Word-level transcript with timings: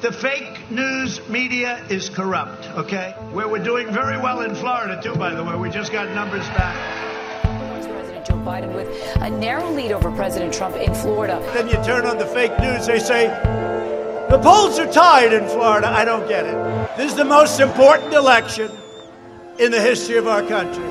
The 0.00 0.12
fake 0.12 0.70
news 0.70 1.28
media 1.28 1.84
is 1.90 2.08
corrupt, 2.08 2.68
okay? 2.76 3.16
Where 3.32 3.48
we're 3.48 3.64
doing 3.64 3.92
very 3.92 4.16
well 4.16 4.42
in 4.42 4.54
Florida, 4.54 5.00
too, 5.02 5.16
by 5.16 5.34
the 5.34 5.42
way. 5.42 5.56
We 5.56 5.70
just 5.70 5.90
got 5.90 6.08
numbers 6.14 6.46
back. 6.50 6.76
President 7.42 8.24
Joe 8.24 8.34
Biden 8.34 8.72
with 8.76 8.88
a 9.16 9.28
narrow 9.28 9.68
lead 9.72 9.90
over 9.90 10.12
President 10.12 10.54
Trump 10.54 10.76
in 10.76 10.94
Florida. 10.94 11.40
Then 11.52 11.66
you 11.66 11.82
turn 11.84 12.06
on 12.06 12.16
the 12.16 12.26
fake 12.26 12.56
news, 12.60 12.86
they 12.86 13.00
say, 13.00 13.26
the 14.30 14.38
polls 14.38 14.78
are 14.78 14.86
tied 14.92 15.32
in 15.32 15.48
Florida. 15.48 15.88
I 15.88 16.04
don't 16.04 16.28
get 16.28 16.46
it. 16.46 16.96
This 16.96 17.10
is 17.10 17.16
the 17.16 17.24
most 17.24 17.58
important 17.58 18.14
election 18.14 18.70
in 19.58 19.72
the 19.72 19.80
history 19.80 20.16
of 20.16 20.28
our 20.28 20.42
country. 20.42 20.84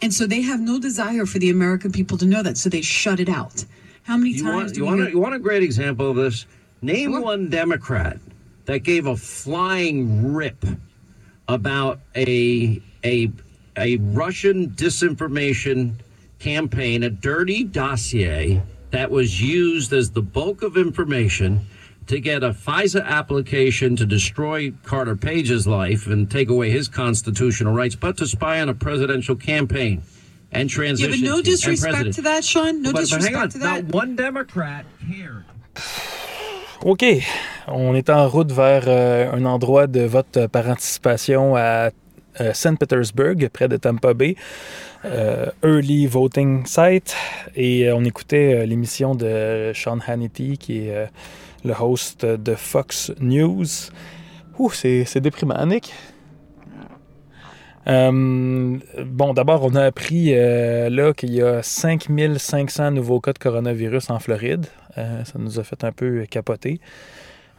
And 0.00 0.14
so 0.14 0.26
they 0.26 0.40
have 0.40 0.60
no 0.60 0.80
desire 0.80 1.26
for 1.26 1.38
the 1.38 1.50
American 1.50 1.92
people 1.92 2.16
to 2.16 2.24
know 2.24 2.42
that, 2.42 2.56
so 2.56 2.70
they 2.70 2.80
shut 2.80 3.20
it 3.20 3.28
out. 3.28 3.66
How 4.02 4.16
many 4.16 4.30
You 4.30 4.42
times 4.42 4.54
want, 4.54 4.74
do 4.74 4.80
you, 4.80 4.86
want 4.86 5.00
a, 5.00 5.10
you 5.10 5.18
want 5.18 5.34
a 5.34 5.38
great 5.38 5.62
example 5.62 6.10
of 6.10 6.16
this? 6.16 6.46
Name 6.80 7.12
Sure. 7.12 7.20
one 7.20 7.48
Democrat 7.48 8.18
that 8.64 8.78
gave 8.78 9.06
a 9.06 9.16
flying 9.16 10.32
rip 10.32 10.64
about 11.48 12.00
a 12.16 12.80
a 13.04 13.30
a 13.76 13.96
Russian 13.98 14.70
disinformation 14.70 15.94
campaign, 16.38 17.04
a 17.04 17.10
dirty 17.10 17.64
dossier 17.64 18.62
that 18.90 19.10
was 19.10 19.40
used 19.40 19.92
as 19.92 20.10
the 20.10 20.20
bulk 20.22 20.62
of 20.62 20.76
information 20.76 21.64
to 22.08 22.20
get 22.20 22.42
a 22.42 22.50
FISA 22.50 23.04
application 23.06 23.96
to 23.96 24.04
destroy 24.04 24.72
Carter 24.84 25.16
Page's 25.16 25.66
life 25.66 26.06
and 26.08 26.30
take 26.30 26.50
away 26.50 26.70
his 26.70 26.88
constitutional 26.88 27.72
rights, 27.72 27.94
but 27.94 28.18
to 28.18 28.26
spy 28.26 28.60
on 28.60 28.68
a 28.68 28.74
presidential 28.74 29.36
campaign 29.36 30.02
and 30.52 30.64
Yeah, 30.68 30.74
transition. 30.76 31.10
but 31.10 31.20
no 31.20 31.40
disrespect 31.42 32.12
to 32.16 32.22
that, 32.22 32.42
Sean. 32.44 32.82
No 32.82 32.92
But- 32.92 33.08
but 33.10 33.22
hang 33.22 33.36
on, 33.36 33.48
disrespect 33.48 33.52
to 33.52 33.58
that. 33.60 33.82
Not 33.84 33.94
one 33.94 34.14
Democrat 34.16 34.84
cared. 35.08 35.44
OK. 36.84 37.22
On 37.68 37.94
est 37.94 38.10
en 38.10 38.28
route 38.28 38.50
vers 38.52 38.84
euh, 38.86 39.30
un 39.32 39.44
endroit 39.44 39.86
de 39.86 40.00
vote 40.00 40.46
par 40.50 40.68
anticipation 40.68 41.54
à 41.56 41.90
euh, 42.40 42.52
St. 42.54 42.76
Petersburg, 42.78 43.48
près 43.52 43.68
de 43.68 43.76
Tampa 43.76 44.14
Bay. 44.14 44.34
Euh, 45.04 45.46
early 45.62 46.06
voting 46.06 46.64
site. 46.66 47.14
Et 47.54 47.88
euh, 47.88 47.94
on 47.96 48.04
écoutait 48.04 48.54
euh, 48.54 48.66
l'émission 48.66 49.14
de 49.14 49.72
Sean 49.74 49.98
Hannity, 50.06 50.58
qui 50.58 50.86
est 50.88 50.94
euh, 50.96 51.06
le 51.64 51.72
host 51.78 52.24
de 52.26 52.54
Fox 52.54 53.12
News. 53.20 53.64
Ouh, 54.58 54.70
c'est 54.70 55.04
c'est 55.04 55.20
déprimant, 55.20 55.64
Nick. 55.66 55.92
Euh, 57.88 58.78
bon, 59.04 59.34
d'abord, 59.34 59.64
on 59.64 59.74
a 59.74 59.84
appris 59.84 60.34
euh, 60.34 60.88
là 60.88 61.12
qu'il 61.12 61.34
y 61.34 61.42
a 61.42 61.62
5500 61.62 62.92
nouveaux 62.92 63.20
cas 63.20 63.32
de 63.32 63.38
coronavirus 63.38 64.10
en 64.10 64.18
Floride. 64.18 64.66
Euh, 64.98 65.24
ça 65.24 65.38
nous 65.38 65.58
a 65.58 65.64
fait 65.64 65.84
un 65.84 65.92
peu 65.92 66.24
capoter. 66.30 66.80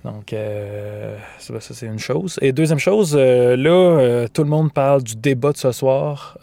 Donc, 0.03 0.33
euh, 0.33 1.17
ça, 1.39 1.61
ça, 1.61 1.73
c'est 1.73 1.85
une 1.85 1.99
chose. 1.99 2.37
Et 2.41 2.51
deuxième 2.51 2.79
chose, 2.79 3.15
euh, 3.17 3.55
là, 3.55 3.69
euh, 3.69 4.27
tout 4.27 4.43
le 4.43 4.49
monde 4.49 4.73
parle 4.73 5.01
du 5.01 5.15
débat 5.15 5.53
de 5.53 5.57
ce 5.57 5.71
soir. 5.71 6.37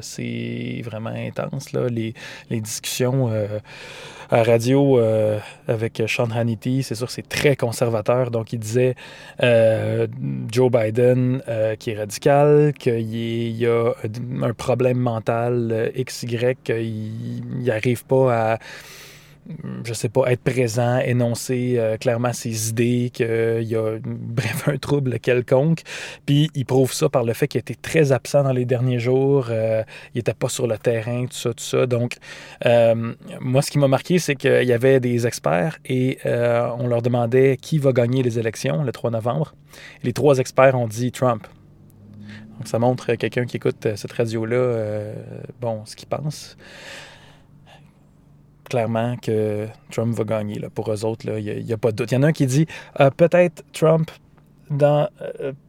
C'est 0.00 0.80
vraiment 0.84 1.10
intense, 1.10 1.72
là, 1.72 1.88
les, 1.88 2.14
discussions 2.50 3.30
à 4.30 4.42
radio 4.42 5.00
avec 5.66 6.02
Sean 6.06 6.30
Hannity. 6.30 6.82
C'est 6.82 6.94
sûr 6.94 7.08
que 7.08 7.12
c'est 7.12 7.28
très 7.28 7.56
conservateur. 7.56 8.30
Donc, 8.30 8.52
il 8.52 8.60
disait 8.60 8.94
Joe 9.40 10.70
Biden 10.70 11.42
qui 11.78 11.90
est 11.90 11.98
radical, 11.98 12.72
qu'il 12.78 13.56
y 13.56 13.66
a 13.66 13.92
un 14.42 14.52
problème 14.52 14.98
mental 14.98 15.92
XY, 15.96 16.56
qu'il 16.62 17.42
n'arrive 17.64 18.04
pas 18.04 18.52
à 18.52 18.58
je 19.84 19.92
sais 19.92 20.08
pas, 20.08 20.30
être 20.32 20.42
présent, 20.42 20.98
énoncer 20.98 21.74
euh, 21.76 21.96
clairement 21.96 22.32
ses 22.32 22.70
idées, 22.70 23.10
qu'il 23.12 23.62
y 23.62 23.76
a, 23.76 23.98
bref, 24.02 24.68
un 24.68 24.78
trouble 24.78 25.18
quelconque. 25.18 25.82
Puis 26.26 26.50
il 26.54 26.64
prouve 26.64 26.92
ça 26.92 27.08
par 27.08 27.24
le 27.24 27.32
fait 27.32 27.48
qu'il 27.48 27.58
était 27.58 27.74
très 27.74 28.12
absent 28.12 28.42
dans 28.42 28.52
les 28.52 28.64
derniers 28.64 28.98
jours, 28.98 29.48
euh, 29.50 29.82
il 30.14 30.18
n'était 30.18 30.34
pas 30.34 30.48
sur 30.48 30.66
le 30.66 30.78
terrain, 30.78 31.26
tout 31.26 31.36
ça, 31.36 31.50
tout 31.52 31.64
ça. 31.64 31.86
Donc, 31.86 32.16
euh, 32.64 33.14
moi, 33.40 33.62
ce 33.62 33.70
qui 33.70 33.78
m'a 33.78 33.88
marqué, 33.88 34.18
c'est 34.18 34.34
qu'il 34.34 34.64
y 34.64 34.72
avait 34.72 35.00
des 35.00 35.26
experts 35.26 35.78
et 35.84 36.18
euh, 36.26 36.68
on 36.78 36.86
leur 36.86 37.02
demandait 37.02 37.58
qui 37.60 37.78
va 37.78 37.92
gagner 37.92 38.22
les 38.22 38.38
élections 38.38 38.82
le 38.82 38.92
3 38.92 39.10
novembre. 39.10 39.54
Les 40.02 40.12
trois 40.12 40.38
experts 40.38 40.78
ont 40.78 40.86
dit 40.86 41.12
Trump. 41.12 41.46
Donc, 42.58 42.68
ça 42.68 42.78
montre 42.78 43.12
euh, 43.12 43.16
quelqu'un 43.16 43.46
qui 43.46 43.56
écoute 43.56 43.84
euh, 43.86 43.96
cette 43.96 44.12
radio-là, 44.12 44.56
euh, 44.56 45.14
bon, 45.60 45.84
ce 45.84 45.96
qu'il 45.96 46.08
pense 46.08 46.56
clairement 48.74 49.16
que 49.18 49.68
Trump 49.92 50.16
va 50.16 50.24
gagner. 50.24 50.58
Là. 50.58 50.68
Pour 50.68 50.92
eux 50.92 51.04
autres, 51.04 51.28
il 51.38 51.64
n'y 51.64 51.72
a, 51.72 51.78
pas 51.78 51.92
de 51.92 51.96
doute. 51.96 52.10
Il 52.10 52.14
y 52.14 52.18
en 52.18 52.24
a 52.24 52.26
un 52.26 52.32
qui 52.32 52.44
dit 52.44 52.66
euh, 52.98 53.08
peut-être 53.10 53.62
Trump 53.72 54.10
euh, 54.72 55.06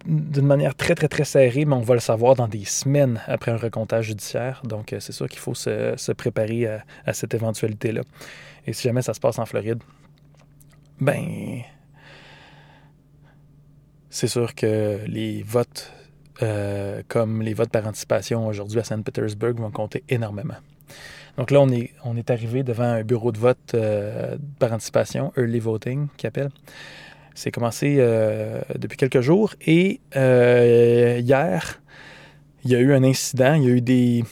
d'une 0.08 0.48
manière 0.48 0.74
très, 0.74 0.96
très, 0.96 1.08
très 1.08 1.24
serrée, 1.24 1.66
mais 1.66 1.76
on 1.76 1.82
va 1.82 1.94
le 1.94 2.00
savoir 2.00 2.34
dans 2.34 2.48
des 2.48 2.66
semaines 2.66 3.22
après 3.28 3.52
un 3.52 3.58
recomptage 3.58 4.06
judiciaire. 4.06 4.64
Donc, 4.64 4.92
euh, 4.92 5.00
c'est 5.00 5.12
sûr 5.12 5.30
qu'il 5.30 5.38
faut 5.38 5.54
se, 5.54 5.94
se 5.96 6.12
préparer 6.14 6.66
à, 7.06 7.14
cette 7.14 7.36
éventualité-là. 7.36 8.02
Et 8.66 8.74
si 8.74 8.88
jamais 8.88 9.04
ça 9.04 9.14
se 9.14 9.20
passe 9.20 9.38
en 9.38 9.46
Floride, 9.46 9.84
ben, 11.00 11.62
c'est 14.10 14.28
sûr 14.28 14.56
que 14.56 15.02
les 15.06 15.44
votes, 15.44 15.94
comme 17.08 17.44
les 17.44 17.54
votes 17.54 17.70
par 17.70 17.86
anticipation 17.86 18.48
aujourd'hui 18.48 18.80
à 18.80 18.84
Saint-Pétersbourg, 18.84 19.54
vont 19.58 19.70
compter 19.70 20.04
énormément. 20.10 20.56
Donc 21.38 21.52
là, 21.52 21.62
on 21.62 21.70
est, 21.70 21.92
on 22.04 22.16
est 22.16 22.30
arrivé 22.30 22.64
devant 22.64 22.84
un 22.84 23.04
bureau 23.04 23.32
de 23.32 23.38
vote 23.38 23.74
euh, 23.74 24.38
par 24.60 24.72
anticipation, 24.72 25.34
early 25.38 25.60
voting, 25.60 26.08
qui 26.18 26.28
appelle. 26.28 26.50
C'est 27.34 27.52
commencé 27.52 27.98
euh, 28.00 28.62
depuis 28.78 28.98
quelques 28.98 29.20
jours 29.20 29.56
et 29.66 30.00
euh, 30.16 31.20
hier, 31.22 31.82
il 32.64 32.72
y 32.72 32.76
a 32.76 32.80
eu 32.80 32.94
un 32.94 33.04
incident. 33.04 33.56
Il 33.56 33.64
y 33.64 33.68
a 33.68 33.72
eu 33.72 33.82
des 33.82 34.24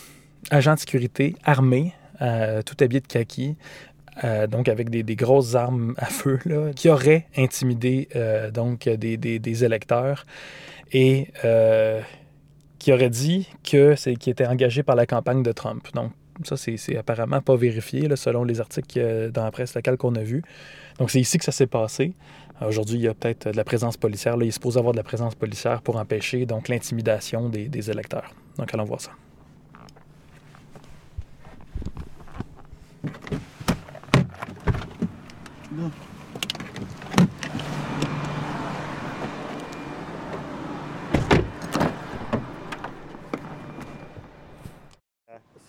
agents 0.49 0.75
de 0.75 0.79
sécurité 0.79 1.35
armés, 1.43 1.93
euh, 2.21 2.61
tout 2.61 2.77
habillés 2.79 3.01
de 3.01 3.07
kaki, 3.07 3.57
euh, 4.23 4.47
donc 4.47 4.67
avec 4.67 4.89
des, 4.89 5.15
grosses 5.15 5.55
armes 5.55 5.95
à 5.97 6.05
feu, 6.05 6.39
qui 6.75 6.89
auraient 6.89 7.27
intimidé 7.35 8.09
euh, 8.15 8.51
donc 8.51 8.87
des, 8.87 9.63
électeurs 9.63 10.25
et 10.91 11.29
euh, 11.45 12.01
qui 12.77 12.93
auraient 12.93 13.09
dit 13.09 13.49
que 13.63 13.95
c'est 13.95 14.15
qui 14.15 14.29
était 14.29 14.45
engagé 14.45 14.83
par 14.83 14.95
la 14.95 15.05
campagne 15.05 15.41
de 15.41 15.51
Trump. 15.51 15.87
Donc 15.95 16.11
ça, 16.43 16.57
c'est 16.57 16.97
apparemment 16.97 17.41
pas 17.41 17.55
vérifié, 17.55 18.13
selon 18.15 18.43
les 18.43 18.59
articles 18.59 18.99
euh, 18.99 19.29
dans 19.29 19.43
la 19.43 19.51
presse 19.51 19.75
locale 19.75 19.97
qu'on 19.97 20.15
a 20.15 20.23
vus. 20.23 20.43
Donc, 20.99 21.11
c'est 21.11 21.19
ici 21.19 21.37
que 21.37 21.45
ça 21.45 21.51
s'est 21.51 21.67
passé. 21.67 22.13
Euh, 22.61 22.67
Aujourd'hui, 22.67 22.95
il 22.95 23.01
y 23.01 23.07
a 23.07 23.13
peut-être 23.13 23.51
de 23.51 23.57
la 23.57 23.63
présence 23.63 23.97
policière. 23.97 24.37
Là, 24.37 24.45
il 24.45 24.49
est 24.49 24.51
supposé 24.51 24.79
avoir 24.79 24.93
de 24.93 24.97
la 24.97 25.03
présence 25.03 25.35
policière 25.35 25.81
pour 25.81 25.97
empêcher 25.97 26.45
l'intimidation 26.69 27.49
des, 27.49 27.67
des 27.67 27.91
électeurs. 27.91 28.31
Donc, 28.57 28.73
allons 28.73 28.85
voir 28.85 29.01
ça. 29.01 29.11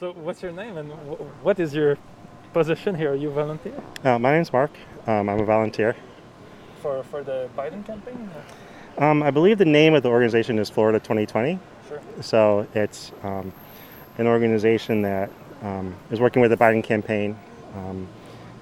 So, 0.00 0.12
what's 0.12 0.42
your 0.42 0.52
name 0.52 0.76
and 0.76 0.90
what 1.42 1.60
is 1.60 1.74
your 1.74 1.96
position 2.52 2.94
here? 2.96 3.12
Are 3.12 3.14
you 3.14 3.30
volunteer 3.30 3.74
Uh, 4.02 4.18
my 4.18 4.32
name's 4.32 4.52
Mark. 4.52 4.70
Um, 5.06 5.28
I'm 5.28 5.40
a 5.40 5.44
volunteer. 5.44 5.94
for, 6.82 7.02
for 7.04 7.22
the 7.22 7.48
Biden 7.56 7.86
campaign? 7.86 8.28
Um, 8.98 9.22
I 9.22 9.30
believe 9.30 9.58
the 9.58 9.64
name 9.64 9.94
of 9.94 10.02
the 10.02 10.08
organization 10.08 10.58
is 10.58 10.68
Florida 10.68 10.98
2020. 10.98 11.58
Sure. 11.88 12.00
So 12.20 12.66
it's 12.74 13.12
um, 13.22 13.52
an 14.18 14.26
organization 14.26 15.02
that 15.02 15.30
um, 15.62 15.94
is 16.10 16.20
working 16.20 16.42
with 16.42 16.50
the 16.50 16.56
Biden 16.56 16.82
campaign, 16.82 17.38
um, 17.76 18.06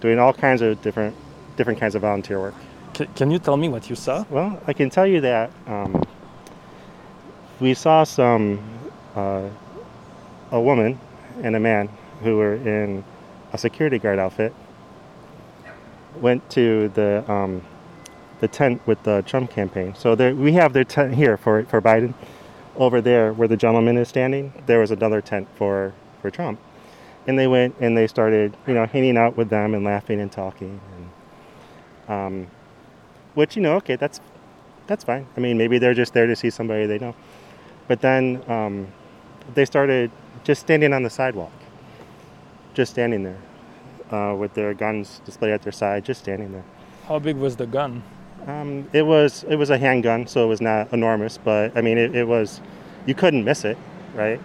doing 0.00 0.19
all 0.19 0.32
kinds 0.32 0.60
of 0.62 0.81
different 0.82 1.17
different 1.56 1.78
kinds 1.81 1.94
of 1.94 2.02
volunteer 2.02 2.40
work. 2.40 2.55
C- 2.96 3.08
can 3.14 3.31
you 3.31 3.38
tell 3.38 3.56
me 3.56 3.69
what 3.69 3.88
you 3.90 3.96
saw? 3.96 4.25
Well, 4.31 4.61
I 4.67 4.73
can 4.73 4.90
tell 4.90 5.06
you 5.06 5.20
that 5.23 5.50
um, 5.67 6.02
we 7.61 7.75
saw 7.75 8.05
some 8.05 8.61
uh, 9.17 9.49
a 10.50 10.61
woman 10.61 10.99
and 11.43 11.56
a 11.56 11.61
man 11.61 11.89
who 12.23 12.37
were 12.37 12.55
in 12.55 13.05
a 13.53 13.59
security 13.59 13.99
guard 13.99 14.19
outfit 14.19 14.55
went 16.21 16.49
to 16.50 16.89
the 16.91 17.31
um, 17.31 17.62
the 18.41 18.49
tent 18.49 18.85
with 18.87 19.03
the 19.05 19.23
Trump 19.23 19.50
campaign. 19.50 19.94
So 19.94 20.15
there, 20.15 20.35
we 20.35 20.53
have 20.53 20.73
their 20.73 20.85
tent 20.85 21.15
here 21.15 21.37
for 21.37 21.65
for 21.65 21.81
Biden. 21.81 22.15
Over 22.75 23.03
there, 23.03 23.35
where 23.35 23.49
the 23.49 23.56
gentleman 23.56 23.99
is 23.99 24.09
standing, 24.09 24.50
there 24.65 24.79
was 24.79 24.91
another 24.91 25.21
tent 25.21 25.47
for 25.56 25.93
for 26.23 26.31
Trump, 26.31 26.59
and 27.27 27.39
they 27.39 27.47
went 27.47 27.75
and 27.81 27.95
they 27.97 28.06
started, 28.06 28.56
you 28.67 28.73
know, 28.73 28.87
hanging 28.87 29.19
out 29.19 29.37
with 29.37 29.50
them 29.50 29.75
and 29.75 29.85
laughing 29.85 30.21
and 30.21 30.33
talking, 30.33 30.81
and 30.97 31.11
um, 32.11 32.47
which 33.35 33.56
you 33.56 33.62
know, 33.62 33.75
okay, 33.75 33.97
that's 33.97 34.21
that's 34.87 35.05
fine. 35.05 35.27
I 35.37 35.41
mean, 35.41 35.59
maybe 35.59 35.79
they're 35.79 35.93
just 35.93 36.15
there 36.15 36.27
to 36.27 36.35
see 36.35 36.49
somebody 36.49 36.87
they 36.87 36.99
know, 36.99 37.15
but 37.88 38.00
then 38.00 38.43
um, 38.49 38.87
they 39.55 39.67
started 39.67 40.11
just 40.44 40.61
standing 40.62 40.93
on 40.93 41.03
the 41.03 41.11
sidewalk, 41.11 41.53
just 42.75 42.93
standing 42.93 43.23
there. 43.25 43.39
uh, 44.11 44.35
with 44.39 44.55
their 44.55 44.75
guns 44.75 45.21
displayed 45.25 45.53
at 45.53 45.62
their 45.62 45.73
side, 45.73 46.05
just 46.05 46.21
standing 46.23 46.53
there. 46.53 46.65
How 47.09 47.19
big 47.19 47.37
was 47.37 47.56
the 47.56 47.67
gun? 47.67 48.03
Um, 48.47 48.89
it 48.93 49.03
was 49.03 49.44
it 49.49 49.56
was 49.56 49.71
a 49.71 49.79
handgun, 49.79 50.27
so 50.27 50.44
it 50.44 50.49
was 50.49 50.61
not 50.61 50.93
enormous, 50.93 51.39
but 51.39 51.77
I 51.77 51.81
mean 51.81 51.99
it, 51.99 52.15
it 52.15 52.27
was 52.29 52.61
you 53.06 53.15
couldn't 53.15 53.44
miss 53.44 53.65
it, 53.65 53.79
right? 54.15 54.41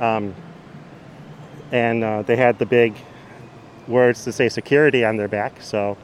Um, 0.00 0.34
and 1.72 2.04
uh, 2.04 2.22
they 2.22 2.36
had 2.36 2.58
the 2.58 2.66
big 2.66 2.94
words 3.88 4.24
to 4.24 4.32
say 4.32 4.48
security 4.48 5.04
on 5.04 5.16
their 5.16 5.28
back, 5.28 5.60
so 5.62 5.96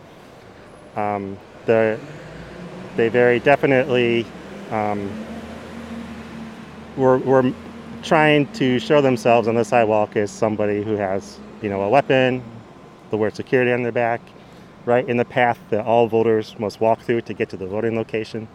um, 0.96 1.38
the 1.66 1.98
they 2.96 3.08
very 3.08 3.40
definitely 3.40 4.26
um, 4.70 5.10
were 6.96 7.18
were 7.18 7.52
trying 8.02 8.50
to 8.54 8.78
show 8.78 9.00
themselves 9.00 9.48
on 9.48 9.54
the 9.54 9.64
sidewalk 9.64 10.16
as 10.16 10.30
somebody 10.30 10.82
who 10.82 10.96
has 10.96 11.38
you 11.62 11.68
know 11.68 11.82
a 11.82 11.88
weapon, 11.88 12.42
the 13.10 13.16
word 13.16 13.34
security 13.34 13.72
on 13.72 13.82
their 13.82 13.92
back 13.92 14.20
right 14.84 15.08
in 15.08 15.16
the 15.16 15.24
path 15.24 15.58
that 15.70 15.84
all 15.84 16.08
voters 16.08 16.58
must 16.58 16.80
walk 16.80 17.00
through 17.00 17.20
to 17.22 17.34
get 17.34 17.48
to 17.50 17.56
the 17.56 17.66
voting 17.66 17.96
location. 17.96 18.48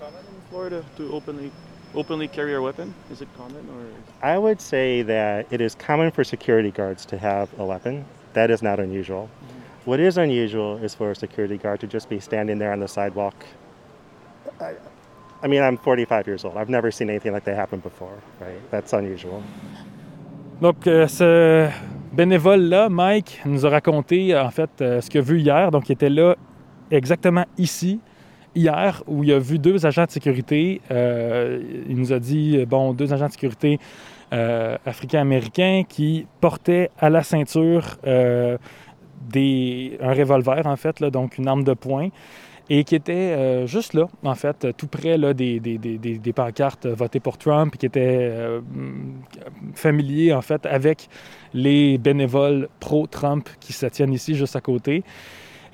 Common 0.00 0.18
in 0.20 0.42
Florida 0.50 0.84
to 0.96 1.12
openly 1.12 1.50
openly 1.94 2.28
carry 2.28 2.54
a 2.54 2.62
weapon? 2.62 2.94
Is 3.10 3.20
it 3.20 3.28
common 3.36 3.68
or? 3.68 3.86
I 4.26 4.38
would 4.38 4.60
say 4.60 5.02
that 5.02 5.46
it 5.50 5.60
is 5.60 5.74
common 5.74 6.10
for 6.10 6.24
security 6.24 6.70
guards 6.70 7.04
to 7.06 7.18
have 7.18 7.48
a 7.58 7.64
weapon. 7.64 8.04
That 8.32 8.50
is 8.50 8.62
not 8.62 8.80
unusual. 8.80 9.28
Mm-hmm. 9.28 9.58
What 9.90 10.00
is 10.00 10.16
unusual 10.16 10.78
is 10.78 10.94
for 10.94 11.10
a 11.10 11.16
security 11.16 11.58
guard 11.58 11.80
to 11.80 11.86
just 11.86 12.08
be 12.08 12.20
standing 12.20 12.58
there 12.58 12.72
on 12.72 12.80
the 12.80 12.88
sidewalk. 12.88 13.44
I, 14.60 14.74
I 15.44 15.48
mean, 15.48 15.62
I'm 15.62 15.76
45 15.76 16.26
years 16.28 16.44
old. 16.44 16.56
I've 16.56 16.68
never 16.68 16.92
seen 16.92 17.10
anything 17.10 17.32
like 17.32 17.44
that 17.44 17.56
happen 17.56 17.80
before, 17.80 18.16
right? 18.40 18.70
That's 18.70 18.92
unusual. 18.92 19.42
Donc, 20.60 20.86
euh, 20.86 21.08
ce 21.08 21.68
bénévole-là, 22.12 22.88
Mike, 22.88 23.40
nous 23.44 23.66
a 23.66 23.70
raconté 23.70 24.36
en 24.38 24.50
fait 24.50 24.70
euh, 24.80 25.00
ce 25.00 25.10
qu'il 25.10 25.18
a 25.18 25.24
vu 25.24 25.40
hier. 25.40 25.72
Donc, 25.72 25.88
il 25.88 25.92
était 25.92 26.08
là 26.08 26.36
exactement 26.92 27.44
ici, 27.58 27.98
hier, 28.54 29.02
où 29.08 29.24
il 29.24 29.32
a 29.32 29.40
vu 29.40 29.58
deux 29.58 29.84
agents 29.84 30.04
de 30.04 30.12
sécurité. 30.12 30.80
Euh, 30.92 31.60
il 31.88 31.96
nous 31.96 32.12
a 32.12 32.20
dit, 32.20 32.64
bon, 32.64 32.92
deux 32.92 33.12
agents 33.12 33.26
de 33.26 33.32
sécurité 33.32 33.80
africains-américains 34.30 35.82
qui 35.86 36.26
portaient 36.40 36.90
à 36.98 37.10
la 37.10 37.22
ceinture 37.22 37.98
des, 39.28 39.98
un 40.00 40.14
revolver, 40.14 40.66
en 40.66 40.76
fait, 40.76 41.00
là, 41.00 41.10
donc 41.10 41.36
une 41.36 41.48
arme 41.48 41.64
de 41.64 41.74
poing 41.74 42.08
et 42.74 42.84
qui 42.84 42.94
était 42.94 43.12
euh, 43.12 43.66
juste 43.66 43.92
là, 43.92 44.06
en 44.24 44.34
fait, 44.34 44.66
tout 44.78 44.86
près 44.86 45.18
là, 45.18 45.34
des, 45.34 45.60
des, 45.60 45.76
des, 45.76 45.98
des 45.98 46.32
pancartes 46.32 46.86
votées 46.86 47.20
pour 47.20 47.36
Trump, 47.36 47.76
qui 47.76 47.84
était 47.84 48.30
euh, 48.32 48.62
familier, 49.74 50.32
en 50.32 50.40
fait, 50.40 50.64
avec 50.64 51.10
les 51.52 51.98
bénévoles 51.98 52.70
pro-Trump 52.80 53.46
qui 53.60 53.74
se 53.74 53.84
tiennent 53.84 54.14
ici, 54.14 54.34
juste 54.34 54.56
à 54.56 54.62
côté, 54.62 55.04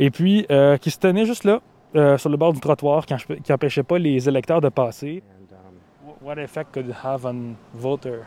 et 0.00 0.10
puis 0.10 0.44
euh, 0.50 0.76
qui 0.76 0.90
se 0.90 0.98
tenaient 0.98 1.24
juste 1.24 1.44
là, 1.44 1.60
euh, 1.94 2.18
sur 2.18 2.30
le 2.30 2.36
bord 2.36 2.52
du 2.52 2.58
trottoir, 2.58 3.06
qui 3.06 3.14
n'empêchait 3.48 3.84
pas 3.84 4.00
les 4.00 4.28
électeurs 4.28 4.60
de 4.60 4.68
passer. 4.68 5.22
And, 5.30 5.54
um, 5.54 6.14
What 6.20 6.42
effect 6.42 6.72
could 6.72 6.88
it 6.88 6.96
have 7.04 7.24
on 7.24 7.54
voter? 7.74 8.22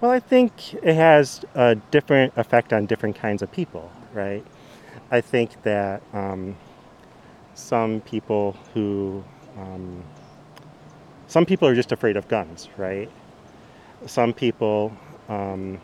Well, 0.00 0.16
I 0.16 0.20
think 0.22 0.72
it 0.82 0.96
has 0.96 1.42
a 1.54 1.74
different 1.92 2.32
effect 2.38 2.72
on 2.72 2.86
different 2.86 3.20
kinds 3.20 3.42
of 3.42 3.50
people, 3.50 3.90
right? 4.14 4.42
I 5.12 5.20
think 5.20 5.50
that 5.62 6.00
um, 6.14 6.54
some 7.56 8.02
people 8.02 8.54
who, 8.74 9.24
um, 9.56 10.04
some 11.26 11.46
people 11.46 11.66
are 11.66 11.74
just 11.74 11.90
afraid 11.90 12.16
of 12.16 12.28
guns, 12.28 12.68
right? 12.76 13.10
Some 14.04 14.34
people 14.34 14.94
um, 15.28 15.80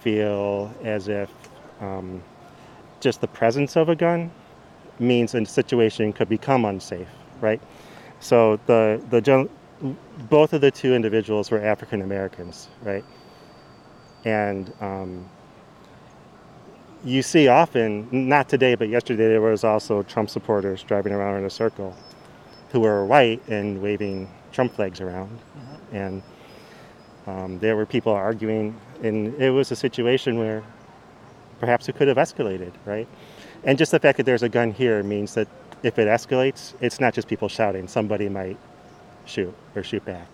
feel 0.00 0.72
as 0.84 1.08
if 1.08 1.28
um, 1.80 2.22
just 3.00 3.20
the 3.20 3.26
presence 3.26 3.76
of 3.76 3.88
a 3.88 3.96
gun 3.96 4.30
means 5.00 5.34
a 5.34 5.44
situation 5.44 6.12
could 6.12 6.28
become 6.28 6.64
unsafe, 6.64 7.08
right? 7.40 7.60
So 8.20 8.58
the 8.66 9.02
the 9.10 9.48
both 10.30 10.52
of 10.52 10.60
the 10.60 10.70
two 10.70 10.94
individuals 10.94 11.50
were 11.50 11.64
African 11.64 12.02
Americans, 12.02 12.68
right? 12.82 13.04
And 14.24 14.72
um, 14.80 15.28
you 17.04 17.22
see 17.22 17.48
often, 17.48 18.08
not 18.10 18.48
today, 18.48 18.74
but 18.74 18.88
yesterday, 18.88 19.28
there 19.28 19.40
was 19.40 19.64
also 19.64 20.02
Trump 20.02 20.30
supporters 20.30 20.82
driving 20.82 21.12
around 21.12 21.38
in 21.38 21.44
a 21.44 21.50
circle 21.50 21.96
who 22.70 22.80
were 22.80 23.04
white 23.04 23.46
and 23.48 23.80
waving 23.80 24.28
Trump 24.52 24.74
flags 24.74 25.00
around. 25.00 25.38
And 25.92 26.22
um, 27.26 27.58
there 27.60 27.76
were 27.76 27.86
people 27.86 28.12
arguing, 28.12 28.78
and 29.02 29.34
it 29.40 29.50
was 29.50 29.70
a 29.70 29.76
situation 29.76 30.38
where 30.38 30.62
perhaps 31.60 31.88
it 31.88 31.96
could 31.96 32.08
have 32.08 32.16
escalated, 32.16 32.72
right? 32.84 33.08
And 33.64 33.78
just 33.78 33.92
the 33.92 33.98
fact 33.98 34.16
that 34.18 34.24
there's 34.24 34.42
a 34.42 34.48
gun 34.48 34.72
here 34.72 35.02
means 35.02 35.34
that 35.34 35.48
if 35.82 35.98
it 35.98 36.08
escalates, 36.08 36.74
it's 36.80 37.00
not 37.00 37.14
just 37.14 37.28
people 37.28 37.48
shouting, 37.48 37.88
somebody 37.88 38.28
might 38.28 38.58
shoot 39.24 39.54
or 39.74 39.82
shoot 39.82 40.04
back. 40.04 40.28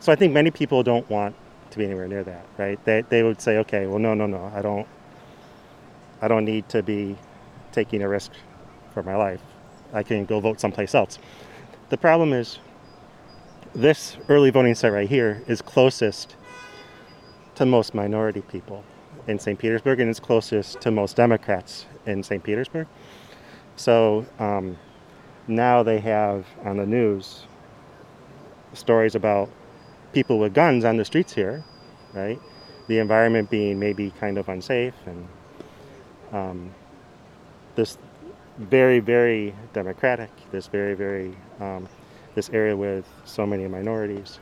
So 0.00 0.12
I 0.12 0.16
think 0.16 0.32
many 0.32 0.50
people 0.50 0.82
don't 0.82 1.08
want 1.08 1.34
to 1.70 1.78
be 1.78 1.84
anywhere 1.84 2.08
near 2.08 2.22
that, 2.24 2.46
right? 2.58 2.82
They, 2.84 3.02
they 3.02 3.22
would 3.22 3.40
say, 3.40 3.58
okay, 3.58 3.86
well, 3.86 3.98
no, 3.98 4.14
no, 4.14 4.26
no, 4.26 4.52
I 4.54 4.62
don't, 4.62 4.86
I 6.20 6.28
don't 6.28 6.44
need 6.44 6.68
to 6.70 6.82
be 6.82 7.16
taking 7.72 8.02
a 8.02 8.08
risk 8.08 8.32
for 8.92 9.02
my 9.02 9.16
life. 9.16 9.40
I 9.92 10.02
can 10.02 10.24
go 10.24 10.40
vote 10.40 10.60
someplace 10.60 10.94
else. 10.94 11.18
The 11.90 11.96
problem 11.96 12.32
is, 12.32 12.58
this 13.74 14.16
early 14.28 14.50
voting 14.50 14.74
site 14.74 14.92
right 14.92 15.08
here 15.08 15.42
is 15.46 15.60
closest 15.60 16.34
to 17.56 17.66
most 17.66 17.94
minority 17.94 18.40
people 18.40 18.84
in 19.26 19.38
St. 19.38 19.58
Petersburg, 19.58 20.00
and 20.00 20.08
it's 20.08 20.20
closest 20.20 20.80
to 20.80 20.90
most 20.90 21.16
Democrats 21.16 21.86
in 22.06 22.22
St. 22.22 22.42
Petersburg. 22.42 22.86
So 23.76 24.24
um, 24.38 24.78
now 25.46 25.82
they 25.82 25.98
have 26.00 26.46
on 26.64 26.78
the 26.78 26.86
news 26.86 27.46
stories 28.72 29.14
about 29.14 29.50
people 30.12 30.38
with 30.38 30.54
guns 30.54 30.84
on 30.84 30.96
the 30.96 31.04
streets 31.04 31.34
here, 31.34 31.64
right? 32.14 32.40
The 32.88 32.98
environment 32.98 33.50
being 33.50 33.78
maybe 33.78 34.12
kind 34.18 34.38
of 34.38 34.48
unsafe, 34.48 34.94
and 35.06 35.28
um, 36.36 36.74
this 37.74 37.98
very, 38.58 39.00
very 39.00 39.54
democratic, 39.72 40.30
this 40.50 40.66
very, 40.66 40.94
very, 40.94 41.36
um, 41.60 41.88
this 42.34 42.48
area 42.50 42.76
with 42.76 43.06
so 43.24 43.46
many 43.46 43.66
minorities. 43.66 44.38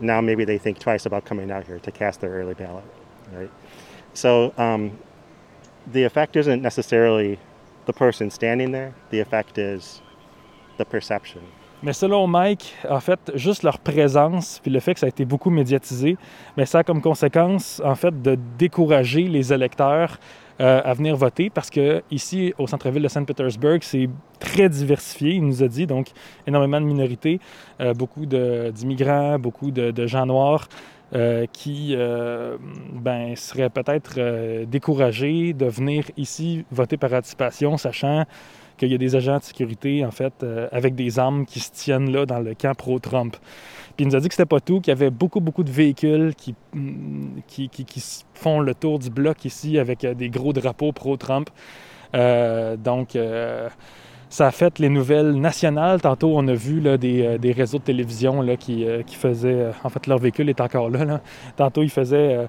Now 0.00 0.20
maybe 0.20 0.44
they 0.44 0.58
think 0.58 0.78
twice 0.78 1.06
about 1.06 1.24
coming 1.24 1.50
out 1.50 1.66
here 1.66 1.78
to 1.78 1.90
cast 1.90 2.20
their 2.20 2.30
early 2.30 2.54
ballot, 2.54 2.84
right? 3.32 3.50
So 4.14 4.52
um, 4.56 4.98
the 5.92 6.04
effect 6.04 6.36
isn't 6.36 6.62
necessarily 6.62 7.38
the 7.86 7.92
person 7.92 8.30
standing 8.30 8.72
there. 8.72 8.94
The 9.10 9.20
effect 9.20 9.58
is 9.58 10.00
the 10.78 10.84
perception. 10.84 11.42
Mais 11.82 11.94
selon 11.94 12.26
Mike, 12.26 12.74
en 12.88 13.00
fait, 13.00 13.32
juste 13.34 13.62
leur 13.62 13.78
présence, 13.78 14.60
puis 14.62 14.70
le 14.70 14.80
fait 14.80 14.92
que 14.92 15.00
ça 15.00 15.06
a 15.06 15.08
été 15.08 15.24
beaucoup 15.24 15.48
médiatisé, 15.48 16.18
mais 16.56 16.66
ça 16.66 16.80
a 16.80 16.84
comme 16.84 17.00
conséquence, 17.00 17.80
en 17.84 17.94
fait, 17.94 18.20
de 18.20 18.38
décourager 18.58 19.22
les 19.22 19.50
électeurs 19.52 20.18
euh, 20.60 20.82
à 20.84 20.92
venir 20.92 21.16
voter 21.16 21.48
parce 21.48 21.70
que 21.70 22.02
ici, 22.10 22.52
au 22.58 22.66
centre-ville 22.66 23.02
de 23.02 23.08
Saint-Pétersbourg, 23.08 23.78
c'est 23.80 24.10
très 24.38 24.68
diversifié, 24.68 25.36
il 25.36 25.46
nous 25.46 25.62
a 25.62 25.68
dit, 25.68 25.86
donc 25.86 26.08
énormément 26.46 26.82
de 26.82 26.84
minorités, 26.84 27.40
euh, 27.80 27.94
beaucoup 27.94 28.26
d'immigrants, 28.26 29.38
beaucoup 29.38 29.70
de, 29.70 30.06
gens 30.06 30.26
noirs. 30.26 30.68
euh, 31.12 31.46
qui 31.52 31.96
euh, 31.96 32.56
ben, 32.92 33.34
seraient 33.34 33.68
peut-être 33.70 34.64
découragés 34.66 35.54
de 35.54 35.66
venir 35.66 36.04
ici 36.16 36.64
voter 36.70 36.96
par 36.96 37.12
anticipation, 37.14 37.76
sachant 37.76 38.26
qu'il 38.80 38.90
y 38.90 38.94
a 38.94 38.98
des 38.98 39.14
agents 39.14 39.36
de 39.36 39.42
sécurité, 39.42 40.04
en 40.06 40.10
fait, 40.10 40.32
euh, 40.42 40.66
avec 40.72 40.94
des 40.94 41.18
armes 41.18 41.44
qui 41.44 41.60
se 41.60 41.70
tiennent 41.70 42.10
là 42.10 42.24
dans 42.24 42.38
le 42.40 42.54
camp 42.54 42.74
pro-Trump. 42.74 43.36
Puis 43.96 44.04
il 44.04 44.08
nous 44.08 44.16
a 44.16 44.20
dit 44.20 44.28
que 44.28 44.34
c'était 44.34 44.46
pas 44.46 44.60
tout, 44.60 44.80
qu'il 44.80 44.90
y 44.90 44.96
avait 44.96 45.10
beaucoup, 45.10 45.40
beaucoup 45.40 45.62
de 45.62 45.70
véhicules 45.70 46.34
qui, 46.34 46.54
mm, 46.72 47.40
qui, 47.46 47.68
qui- 47.68 48.24
font 48.32 48.60
le 48.60 48.74
tour 48.74 48.98
du 48.98 49.10
bloc 49.10 49.44
ici 49.44 49.78
avec 49.78 50.02
euh, 50.02 50.14
des 50.14 50.30
gros 50.30 50.54
drapeaux 50.54 50.92
pro-Trump. 50.92 51.50
Euh, 52.16 52.76
donc, 52.78 53.16
ça 54.30 54.46
a 54.46 54.50
fait 54.50 54.78
les 54.78 54.88
nouvelles 54.88 55.32
nationales. 55.34 56.00
Tantôt, 56.00 56.32
on 56.34 56.48
a 56.48 56.54
vu 56.54 56.80
des, 56.98 57.38
des 57.38 57.52
réseaux 57.52 57.78
de 57.78 57.84
télévision 57.84 58.40
là, 58.40 58.56
qui, 58.56 58.86
qui 59.06 59.16
faisaient... 59.16 59.66
en 59.84 59.88
fait, 59.90 60.06
leur 60.06 60.18
véhicule 60.18 60.48
est 60.48 60.60
encore 60.60 60.88
là. 60.88 61.20
Tantôt, 61.56 61.82
ils 61.82 61.90
faisaient 61.90 62.48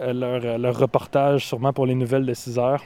leur, 0.00 0.58
leur 0.58 0.78
reportage 0.78 1.46
sûrement 1.46 1.72
pour 1.72 1.86
les 1.86 1.94
nouvelles 1.94 2.24
de 2.24 2.34
6 2.34 2.58
heures. 2.58 2.82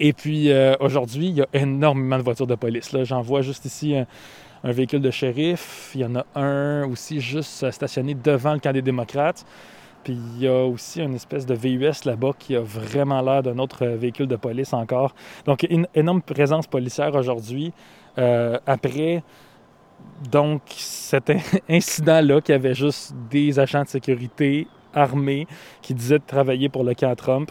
Et 0.00 0.12
puis 0.12 0.50
euh, 0.50 0.74
aujourd'hui, 0.80 1.28
il 1.28 1.34
y 1.36 1.42
a 1.42 1.46
énormément 1.52 2.18
de 2.18 2.22
voitures 2.22 2.46
de 2.46 2.54
police. 2.54 2.94
J'en 3.04 3.22
vois 3.22 3.42
juste 3.42 3.64
ici 3.64 3.96
un, 3.96 4.06
véhicule 4.72 5.00
de 5.00 5.10
shérif. 5.10 5.92
Il 5.94 6.00
y 6.00 6.04
en 6.04 6.16
a 6.16 6.26
un 6.34 6.86
aussi 6.88 7.20
juste 7.20 7.70
stationné 7.70 8.14
devant 8.14 8.52
le 8.52 8.58
camp 8.58 8.72
des 8.72 8.82
démocrates. 8.82 9.44
Puis 10.04 10.14
il 10.14 10.42
y 10.42 10.48
a 10.48 10.64
aussi 10.64 11.00
une 11.00 11.14
espèce 11.14 11.46
de 11.46 11.54
VUS 11.54 12.04
là-bas 12.04 12.30
qui 12.38 12.54
a 12.54 12.60
vraiment 12.60 13.20
l'air 13.22 13.42
d'un 13.42 13.58
autre 13.58 13.84
euh, 13.84 13.96
véhicule 13.96 14.28
de 14.28 14.36
police 14.36 14.72
encore. 14.72 15.14
Donc 15.46 15.66
une 15.68 15.88
énorme 15.94 16.22
présence 16.22 16.66
policière 16.66 17.14
aujourd'hui. 17.14 17.72
euh, 18.18 18.58
après 18.66 19.22
donc 20.30 20.62
cet 20.76 21.30
in- 21.30 21.38
incident-là, 21.68 22.40
qu'il 22.40 22.52
y 22.52 22.56
avait 22.56 22.74
juste 22.74 23.14
des 23.30 23.58
agents 23.58 23.82
de 23.82 23.88
sécurité 23.88 24.66
armé 24.94 25.46
qui 25.82 25.94
disait 25.94 26.18
de 26.18 26.24
travailler 26.26 26.68
pour 26.68 26.84
le 26.84 26.94
camp 26.94 27.14
Trump 27.16 27.50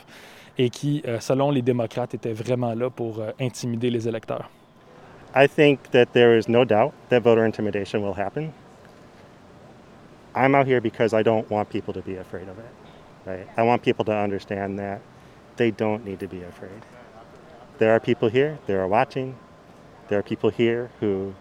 et 0.57 0.69
qui, 0.69 1.01
euh, 1.07 1.19
selon 1.19 1.51
les 1.51 1.61
démocrates, 1.61 2.15
vraiment 2.27 2.73
là 2.73 2.89
pour 2.89 3.19
euh, 3.19 3.31
intimider 3.39 3.89
les 3.89 4.07
électeurs. 4.07 4.49
I 5.35 5.47
think 5.47 5.91
that 5.91 6.13
there 6.13 6.37
is 6.37 6.47
no 6.47 6.63
doubt 6.63 6.93
that 7.09 7.21
voter 7.21 7.45
intimidation 7.45 8.01
will 8.01 8.13
happen. 8.13 8.53
I'm 10.33 10.55
out 10.55 10.65
here 10.65 10.79
because 10.79 11.13
I 11.13 11.23
don't 11.23 11.49
want 11.49 11.69
people 11.69 11.93
to 11.93 12.01
be 12.01 12.15
afraid 12.15 12.47
of 12.47 12.57
it. 12.57 12.71
Right? 13.25 13.47
I 13.57 13.63
want 13.63 13.81
people 13.81 14.05
to 14.05 14.13
understand 14.13 14.79
that 14.79 15.01
they 15.57 15.71
don't 15.71 16.05
need 16.05 16.19
to 16.19 16.27
be 16.27 16.43
afraid. 16.43 16.85
There 17.79 17.91
are 17.91 17.99
people 17.99 18.29
here, 18.29 18.57
they 18.67 18.75
are 18.75 18.87
watching. 18.87 19.35
There 20.07 20.19
are 20.19 20.23
people 20.23 20.51
here 20.51 20.89
who, 20.99 21.33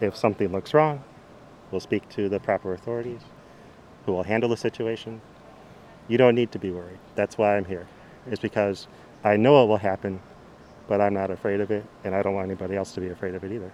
if 0.00 0.16
something 0.16 0.52
looks 0.52 0.74
wrong, 0.74 1.02
will 1.70 1.80
speak 1.80 2.08
to 2.10 2.28
the 2.28 2.40
proper 2.40 2.74
authorities, 2.74 3.20
who 4.04 4.12
will 4.12 4.24
handle 4.24 4.50
the 4.50 4.56
situation. 4.56 5.20
You 6.08 6.18
don't 6.18 6.34
need 6.34 6.52
to 6.52 6.58
be 6.58 6.70
worried. 6.70 6.98
That's 7.14 7.38
why 7.38 7.56
I'm 7.56 7.64
here. 7.64 7.86
It's 8.30 8.40
because 8.40 8.88
I 9.24 9.36
know 9.36 9.62
it 9.62 9.68
will 9.68 9.78
happen, 9.78 10.18
but 10.88 11.00
I'm 11.00 11.14
not 11.14 11.30
afraid 11.30 11.60
of 11.60 11.70
it, 11.70 11.84
and 12.04 12.14
I 12.14 12.22
don't 12.22 12.34
want 12.34 12.46
anybody 12.46 12.76
else 12.76 12.92
to 12.94 13.00
be 13.00 13.08
afraid 13.10 13.34
of 13.34 13.44
it 13.44 13.52
either. 13.52 13.70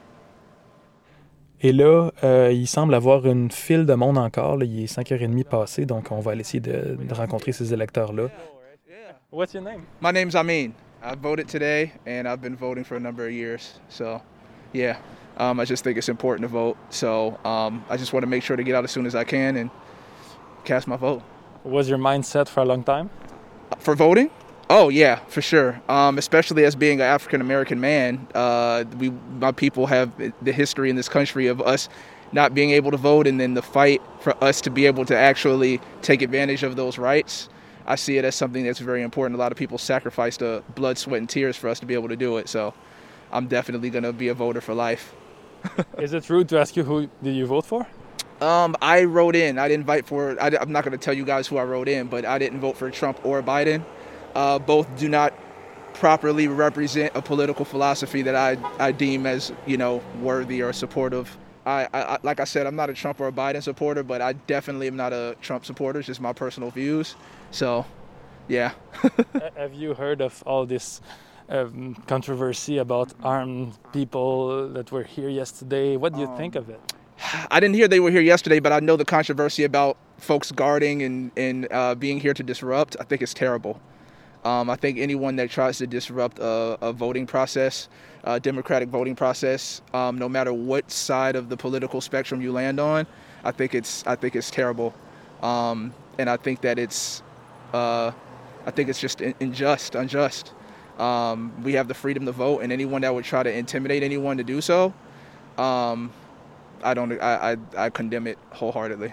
Et 1.63 1.73
là, 1.73 2.11
euh, 2.25 2.51
il 2.53 2.67
semble 2.67 2.95
avoir 2.95 3.27
une 3.27 3.51
file 3.51 3.85
de 3.85 3.95
monde 3.95 4.17
encore. 4.17 4.57
là. 4.57 4.65
Il 4.65 4.83
est 4.83 4.87
5h30 4.87 5.45
passé, 5.45 5.85
donc 5.85 6.11
on 6.11 6.21
va 6.21 6.33
aller 6.33 6.41
essayer 6.41 6.61
de, 6.61 6.97
de 6.97 7.15
rencontrer 7.15 7.53
ces 7.53 7.75
électeurs-là. 7.75 8.29
What's 9.31 9.53
your 9.53 9.63
name? 9.63 9.83
My 10.01 10.11
name's 10.11 10.35
Amin. 10.35 10.73
I 11.03 11.15
voted 11.15 11.49
today, 11.49 11.93
and 12.07 12.27
I've 12.27 12.41
been 12.41 12.57
voting 12.57 12.83
for 12.85 12.97
a 12.97 13.01
number 13.01 13.27
of 13.27 13.33
years. 13.33 13.79
So, 13.89 14.21
yeah, 14.73 14.97
um, 15.39 15.61
I 15.61 15.65
just 15.65 15.85
think 15.85 15.99
it's 15.99 16.09
important 16.09 16.43
to 16.43 16.49
vote. 16.49 16.77
So, 16.91 17.39
um, 17.45 17.85
I 17.91 17.97
just 17.97 18.13
want 18.13 18.23
to 18.25 18.27
make 18.27 18.43
sure 18.43 18.57
to 18.57 18.63
get 18.65 18.75
out 18.75 18.85
as 18.85 18.91
soon 18.91 19.07
as 19.07 19.15
I 19.15 19.25
can 19.25 19.57
and 19.57 19.71
cast 20.65 20.89
my 20.89 20.97
vote. 20.97 21.23
Was 21.65 21.89
your 21.89 21.99
mind 21.99 22.25
set 22.25 22.49
for 22.49 22.61
a 22.63 22.65
long 22.65 22.83
time? 22.83 23.11
For 23.79 23.95
voting? 23.95 24.31
Oh 24.71 24.89
yeah, 24.89 25.17
for 25.27 25.43
sure. 25.43 25.83
Um, 25.89 26.17
especially 26.17 26.65
as 26.65 26.77
being 26.77 27.01
an 27.01 27.07
African 27.07 27.41
American 27.41 27.81
man, 27.81 28.29
uh, 28.37 28.85
we 28.99 29.11
my 29.11 29.51
people 29.51 29.87
have 29.87 30.13
the 30.41 30.53
history 30.53 30.91
in 30.91 30.95
this 30.95 31.09
country 31.09 31.49
of 31.49 31.61
us 31.61 31.89
not 32.31 32.55
being 32.55 32.71
able 32.71 32.93
to 32.93 32.97
vote, 32.97 33.27
and 33.27 33.41
then 33.41 33.55
the 33.55 33.63
fight 33.63 34.01
for 34.21 34.33
us 34.45 34.61
to 34.61 34.71
be 34.71 34.87
able 34.87 35.05
to 35.07 35.17
actually 35.17 35.81
take 36.03 36.23
advantage 36.23 36.63
of 36.63 36.77
those 36.77 36.99
rights. 36.99 37.49
I 37.85 37.97
see 37.97 38.17
it 38.17 38.25
as 38.25 38.37
something 38.37 38.63
that's 38.63 38.79
very 38.79 39.03
important. 39.03 39.35
A 39.35 39.41
lot 39.41 39.51
of 39.51 39.59
people 39.59 39.77
sacrificed 39.77 40.41
uh, 40.41 40.61
blood, 40.77 40.99
sweat, 40.99 41.19
and 41.19 41.29
tears 41.29 41.57
for 41.57 41.69
us 41.69 41.81
to 41.81 41.87
be 41.87 41.95
able 41.95 42.09
to 42.09 42.17
do 42.17 42.37
it. 42.37 42.49
So, 42.49 42.73
I'm 43.33 43.49
definitely 43.49 43.91
going 43.91 44.05
to 44.05 44.13
be 44.13 44.29
a 44.29 44.35
voter 44.35 44.61
for 44.61 44.73
life. 44.73 45.17
Is 45.99 46.13
it 46.13 46.31
rude 46.31 46.49
to 46.51 46.61
ask 46.61 46.77
you 46.77 46.85
who 46.85 47.11
did 47.25 47.35
you 47.35 47.47
vote 47.47 47.67
for? 47.67 47.89
Um, 48.41 48.77
I 48.81 49.03
wrote 49.03 49.35
in. 49.35 49.59
I 49.59 49.67
didn't 49.67 49.87
vote 49.87 50.07
for. 50.07 50.41
I, 50.41 50.49
am 50.49 50.71
not 50.71 50.85
going 50.85 50.97
to 50.97 51.05
tell 51.05 51.15
you 51.15 51.25
guys 51.25 51.49
who 51.49 51.57
I 51.57 51.65
wrote 51.65 51.89
in, 51.89 52.07
but 52.07 52.25
I 52.25 52.39
didn't 52.39 52.61
vote 52.61 52.77
for 52.77 52.89
Trump 52.93 53.19
or 53.25 53.43
Biden. 53.43 53.85
Uh, 54.35 54.59
both 54.59 54.87
do 54.97 55.09
not 55.09 55.35
properly 55.95 56.49
represent 56.49 57.13
a 57.15 57.23
political 57.23 57.65
philosophy 57.65 58.23
that 58.23 58.35
I, 58.35 58.57
I 58.79 58.93
deem 58.93 59.27
as 59.27 59.53
you 59.67 59.77
know 59.77 60.03
worthy 60.21 60.63
or 60.63 60.73
supportive. 60.73 61.37
I, 61.67 61.89
I 61.93 62.19
like 62.23 62.41
I 62.41 62.45
said, 62.45 62.67
I'm 62.67 62.77
not 62.77 62.91
a 62.91 62.95
Trump 62.95 63.21
or 63.21 63.29
a 63.29 63.33
Biden 63.33 63.63
supporter, 63.63 64.03
but 64.03 64.21
I 64.23 64.33
definitely 64.33 64.87
am 64.87 64.97
not 64.97 65.13
a 65.13 65.37
Trump 65.43 65.65
supporter. 65.65 65.99
It's 65.99 66.07
just 66.07 66.21
my 66.21 66.33
personal 66.33 66.71
views. 66.71 67.17
So, 67.51 67.85
yeah. 68.49 68.73
Have 69.57 69.75
you 69.75 69.95
heard 69.95 70.23
of 70.23 70.43
all 70.47 70.65
this 70.65 71.01
um, 71.49 71.95
controversy 72.07 72.79
about 72.79 73.13
armed 73.23 73.77
people 73.93 74.69
that 74.71 74.91
were 74.91 75.03
here 75.03 75.29
yesterday? 75.29 75.97
What 75.97 76.15
do 76.15 76.21
you 76.21 76.35
think 76.37 76.55
of 76.55 76.71
it? 76.71 76.81
I 77.51 77.61
didn't 77.61 77.75
hear 77.75 77.89
they 77.89 78.01
were 78.01 78.11
here 78.11 78.23
yesterday, 78.23 78.61
but 78.61 78.73
I 78.73 78.81
know 78.81 78.97
the 78.97 79.05
controversy 79.05 79.65
about 79.65 79.99
folks 80.17 80.51
guarding 80.53 81.03
and, 81.03 81.31
and 81.37 81.69
uh, 81.71 81.95
being 81.95 82.21
here 82.21 82.35
to 82.35 82.43
disrupt. 82.43 82.97
I 82.99 83.05
think 83.05 83.21
it's 83.23 83.35
terrible. 83.35 83.81
Um, 84.45 84.71
I 84.71 84.77
think 84.77 84.99
anyone 84.99 85.37
that 85.37 85.51
tries 85.51 85.79
to 85.79 85.87
disrupt 85.87 86.39
a, 86.39 86.79
a 86.81 86.93
voting 86.93 87.27
process, 87.27 87.89
a 88.25 88.41
democratic 88.41 88.89
voting 88.89 89.15
process, 89.15 89.83
um, 89.93 90.19
no 90.19 90.29
matter 90.29 90.53
what 90.53 90.91
side 90.91 91.37
of 91.37 91.49
the 91.51 91.57
political 91.57 92.01
spectrum 92.01 92.41
you 92.41 92.53
land 92.53 92.81
on, 92.81 93.07
I 93.45 93.51
think 93.51 93.75
it's 93.75 94.07
I 94.07 94.17
think 94.17 94.37
it's 94.37 94.51
terrible, 94.51 94.95
um, 95.43 95.93
and 96.19 96.31
I 96.31 96.37
think 96.37 96.63
that 96.63 96.79
it's 96.79 97.23
uh, 97.75 98.13
I 98.67 98.71
think 98.71 98.89
it's 98.89 99.01
just 99.01 99.21
in- 99.21 99.35
unjust, 99.41 99.95
unjust. 99.95 100.53
Um, 100.99 101.53
we 101.63 101.75
have 101.75 101.89
the 101.89 101.95
freedom 101.95 102.27
to 102.27 102.33
vote, 102.33 102.61
and 102.63 102.73
anyone 102.73 103.03
that 103.03 103.15
would 103.15 103.25
try 103.25 103.43
to 103.43 103.51
intimidate 103.53 104.03
anyone 104.03 104.37
to 104.37 104.45
do 104.45 104.61
so, 104.61 104.93
um, 105.59 106.11
I 106.83 106.95
don't 106.95 107.13
I, 107.21 107.53
I, 107.53 107.57
I 107.77 107.91
condemn 107.91 108.27
it 108.27 108.39
wholeheartedly. 108.53 109.13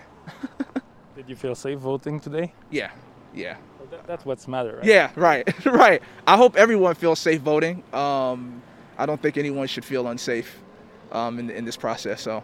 Did 1.16 1.30
you 1.30 1.36
feel 1.36 1.56
safe 1.56 1.80
voting 1.80 2.20
today? 2.20 2.54
Yeah, 2.70 2.92
yeah. 3.34 3.58
That, 3.92 4.08
that's 4.08 4.26
what's 4.26 4.48
matter, 4.48 4.78
right? 4.78 4.86
Yeah, 4.86 5.12
right, 5.16 5.66
right. 5.66 6.02
I 6.26 6.38
hope 6.38 6.56
everyone 6.56 6.96
feels 6.96 7.20
safe 7.20 7.42
voting. 7.42 7.84
Um, 7.94 8.62
I 8.98 9.06
don't 9.06 9.22
think 9.22 9.38
anyone 9.38 9.68
should 9.68 9.86
feel 9.86 10.08
unsafe 10.08 10.60
um, 11.12 11.40
in, 11.40 11.50
in 11.50 11.66
this 11.66 11.78
process. 11.78 12.22
So. 12.22 12.44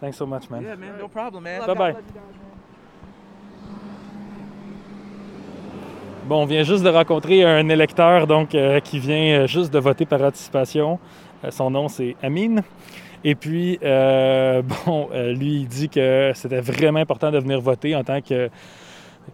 Thanks 0.00 0.18
so 0.18 0.26
much, 0.26 0.50
man. 0.50 0.62
Yeah, 0.62 0.74
man. 0.76 0.98
No 0.98 1.08
problem, 1.08 1.44
man. 1.44 1.66
Bye 1.66 1.74
bye. 1.74 1.96
Bon, 6.26 6.42
on 6.42 6.46
vient 6.46 6.64
juste 6.64 6.82
de 6.82 6.88
rencontrer 6.88 7.44
un 7.44 7.68
électeur 7.68 8.26
donc 8.26 8.54
euh, 8.54 8.80
qui 8.80 8.98
vient 8.98 9.42
euh, 9.42 9.46
juste 9.46 9.72
de 9.72 9.78
voter 9.78 10.06
par 10.06 10.20
anticipation. 10.22 10.98
Euh, 11.44 11.52
son 11.52 11.70
nom 11.70 11.88
c'est 11.88 12.16
Amine. 12.20 12.62
Et 13.24 13.34
puis, 13.34 13.78
euh, 13.82 14.62
bon, 14.86 15.08
euh, 15.12 15.32
lui, 15.32 15.60
il 15.60 15.68
dit 15.68 15.88
que 15.88 16.32
c'était 16.34 16.60
vraiment 16.60 17.00
important 17.00 17.30
de 17.30 17.38
venir 17.38 17.60
voter 17.60 17.94
en 17.94 18.04
tant 18.04 18.20
que, 18.20 18.50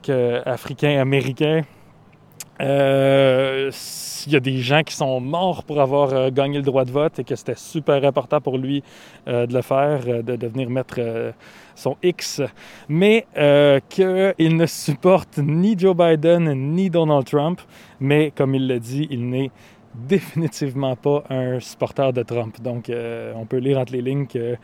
que 0.03 0.43
Africain-Américain. 0.47 1.63
Euh, 2.61 3.71
il 4.27 4.33
y 4.33 4.37
a 4.37 4.41
des 4.41 4.59
gens 4.59 4.83
qui 4.83 4.95
sont 4.95 5.21
morts 5.21 5.65
pour 5.65 5.81
avoir 5.81 6.13
euh, 6.13 6.31
gagné 6.31 6.59
le 6.59 6.63
droit 6.63 6.85
de 6.85 6.93
vote 6.93 7.19
et 7.19 7.25
que 7.25 7.35
c'était 7.35 7.57
super 7.57 8.05
important 8.05 8.41
pour 8.41 8.57
lui 8.57 8.85
euh, 9.27 9.47
de 9.47 9.55
le 9.55 9.63
faire, 9.63 10.23
de, 10.23 10.37
de 10.37 10.47
venir 10.47 10.71
mettre 10.71 11.01
son 11.75 11.97
X, 12.03 12.43
mais 12.89 13.27
qu'il 13.89 14.57
ne 14.57 14.67
supporte 14.67 15.39
ni 15.39 15.77
Joe 15.77 15.97
Biden 15.97 16.53
ni 16.75 16.91
Donald 16.91 17.25
Trump, 17.25 17.61
mais 17.99 18.31
comme 18.31 18.55
il 18.55 18.69
l'a 18.69 18.79
dit, 18.79 19.09
il 19.11 19.29
n'est 19.29 19.51
définitivement 19.95 20.95
pas 20.95 21.25
un 21.31 21.59
supporter 21.59 22.13
de 22.13 22.23
Trump. 22.23 22.61
Donc, 22.61 22.91
on 23.35 23.47
peut 23.47 23.59
lire 23.59 23.79
entre 23.79 23.93
les 23.93 24.03
lignes 24.03 24.27
qu'il 24.27 24.59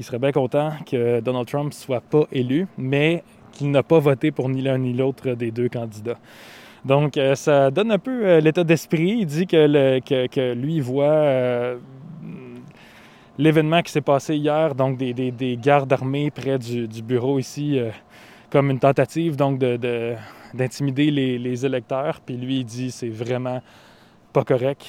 serait 0.00 0.18
bien 0.18 0.32
content 0.32 0.72
que 0.90 1.20
Donald 1.20 1.46
Trump 1.46 1.72
soit 1.72 2.00
pas 2.00 2.24
élu, 2.32 2.66
mais 2.76 3.22
qu'il 3.58 3.70
n'a 3.70 3.82
pas 3.82 3.98
voté 3.98 4.30
pour 4.30 4.48
ni 4.48 4.62
l'un 4.62 4.78
ni 4.78 4.92
l'autre 4.94 5.32
des 5.32 5.50
deux 5.50 5.68
candidats. 5.68 6.18
Donc, 6.84 7.16
euh, 7.16 7.34
ça 7.34 7.70
donne 7.70 7.90
un 7.90 7.98
peu 7.98 8.24
euh, 8.24 8.40
l'état 8.40 8.62
d'esprit. 8.64 9.18
Il 9.20 9.26
dit 9.26 9.46
que, 9.46 10.54
lui, 10.54 10.80
voit 10.80 11.04
euh, 11.06 11.76
l'événement 13.36 13.82
qui 13.82 13.90
s'est 13.92 14.00
passé 14.00 14.36
hier, 14.36 14.74
donc 14.74 14.96
des, 14.96 15.12
des- 15.12 15.32
des 15.32 15.56
gardes 15.56 15.92
armés 15.92 16.30
près 16.30 16.58
du, 16.58 16.86
bureau 17.02 17.38
ici, 17.38 17.80
comme 18.50 18.70
une 18.70 18.78
tentative 18.78 19.36
donc 19.36 19.58
de- 19.58 19.76
de- 19.76 20.14
d'intimider 20.54 21.10
les, 21.10 21.66
électeurs. 21.66 22.20
Puis 22.24 22.36
lui, 22.36 22.60
il 22.60 22.64
dit 22.64 22.90
c'est 22.90 23.08
vraiment 23.10 23.60
pas 24.32 24.44
correct, 24.44 24.86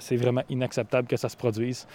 c'est 0.00 0.16
vraiment 0.16 0.42
inacceptable 0.50 1.06
que 1.06 1.16
ça 1.16 1.28
se 1.28 1.36
produise 1.36 1.86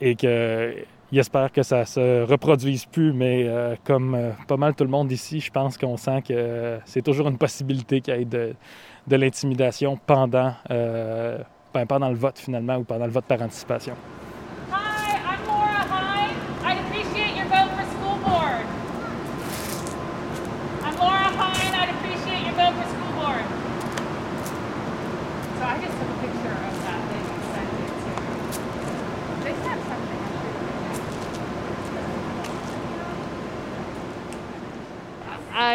et 0.00 0.14
que 0.14 0.74
il 1.12 1.18
espère 1.18 1.50
que 1.50 1.62
ça 1.62 1.84
se 1.84 2.22
reproduise 2.22 2.86
plus, 2.86 3.12
mais 3.12 3.44
euh, 3.46 3.74
comme 3.84 4.14
euh, 4.14 4.30
pas 4.46 4.56
mal 4.56 4.74
tout 4.74 4.84
le 4.84 4.90
monde 4.90 5.10
ici, 5.10 5.40
je 5.40 5.50
pense 5.50 5.76
qu'on 5.76 5.96
sent 5.96 6.22
que 6.22 6.32
euh, 6.32 6.78
c'est 6.84 7.02
toujours 7.02 7.28
une 7.28 7.38
possibilité 7.38 8.00
qu'il 8.00 8.14
y 8.14 8.22
ait 8.22 8.24
de, 8.24 8.54
l'intimidation 9.08 9.98
pendant, 10.06 10.54
ben, 10.68 11.86
pendant 11.88 12.10
le 12.10 12.14
vote 12.14 12.38
finalement 12.38 12.76
ou 12.76 12.84
pendant 12.84 13.06
le 13.06 13.12
vote 13.12 13.24
par 13.24 13.42
anticipation. 13.42 13.94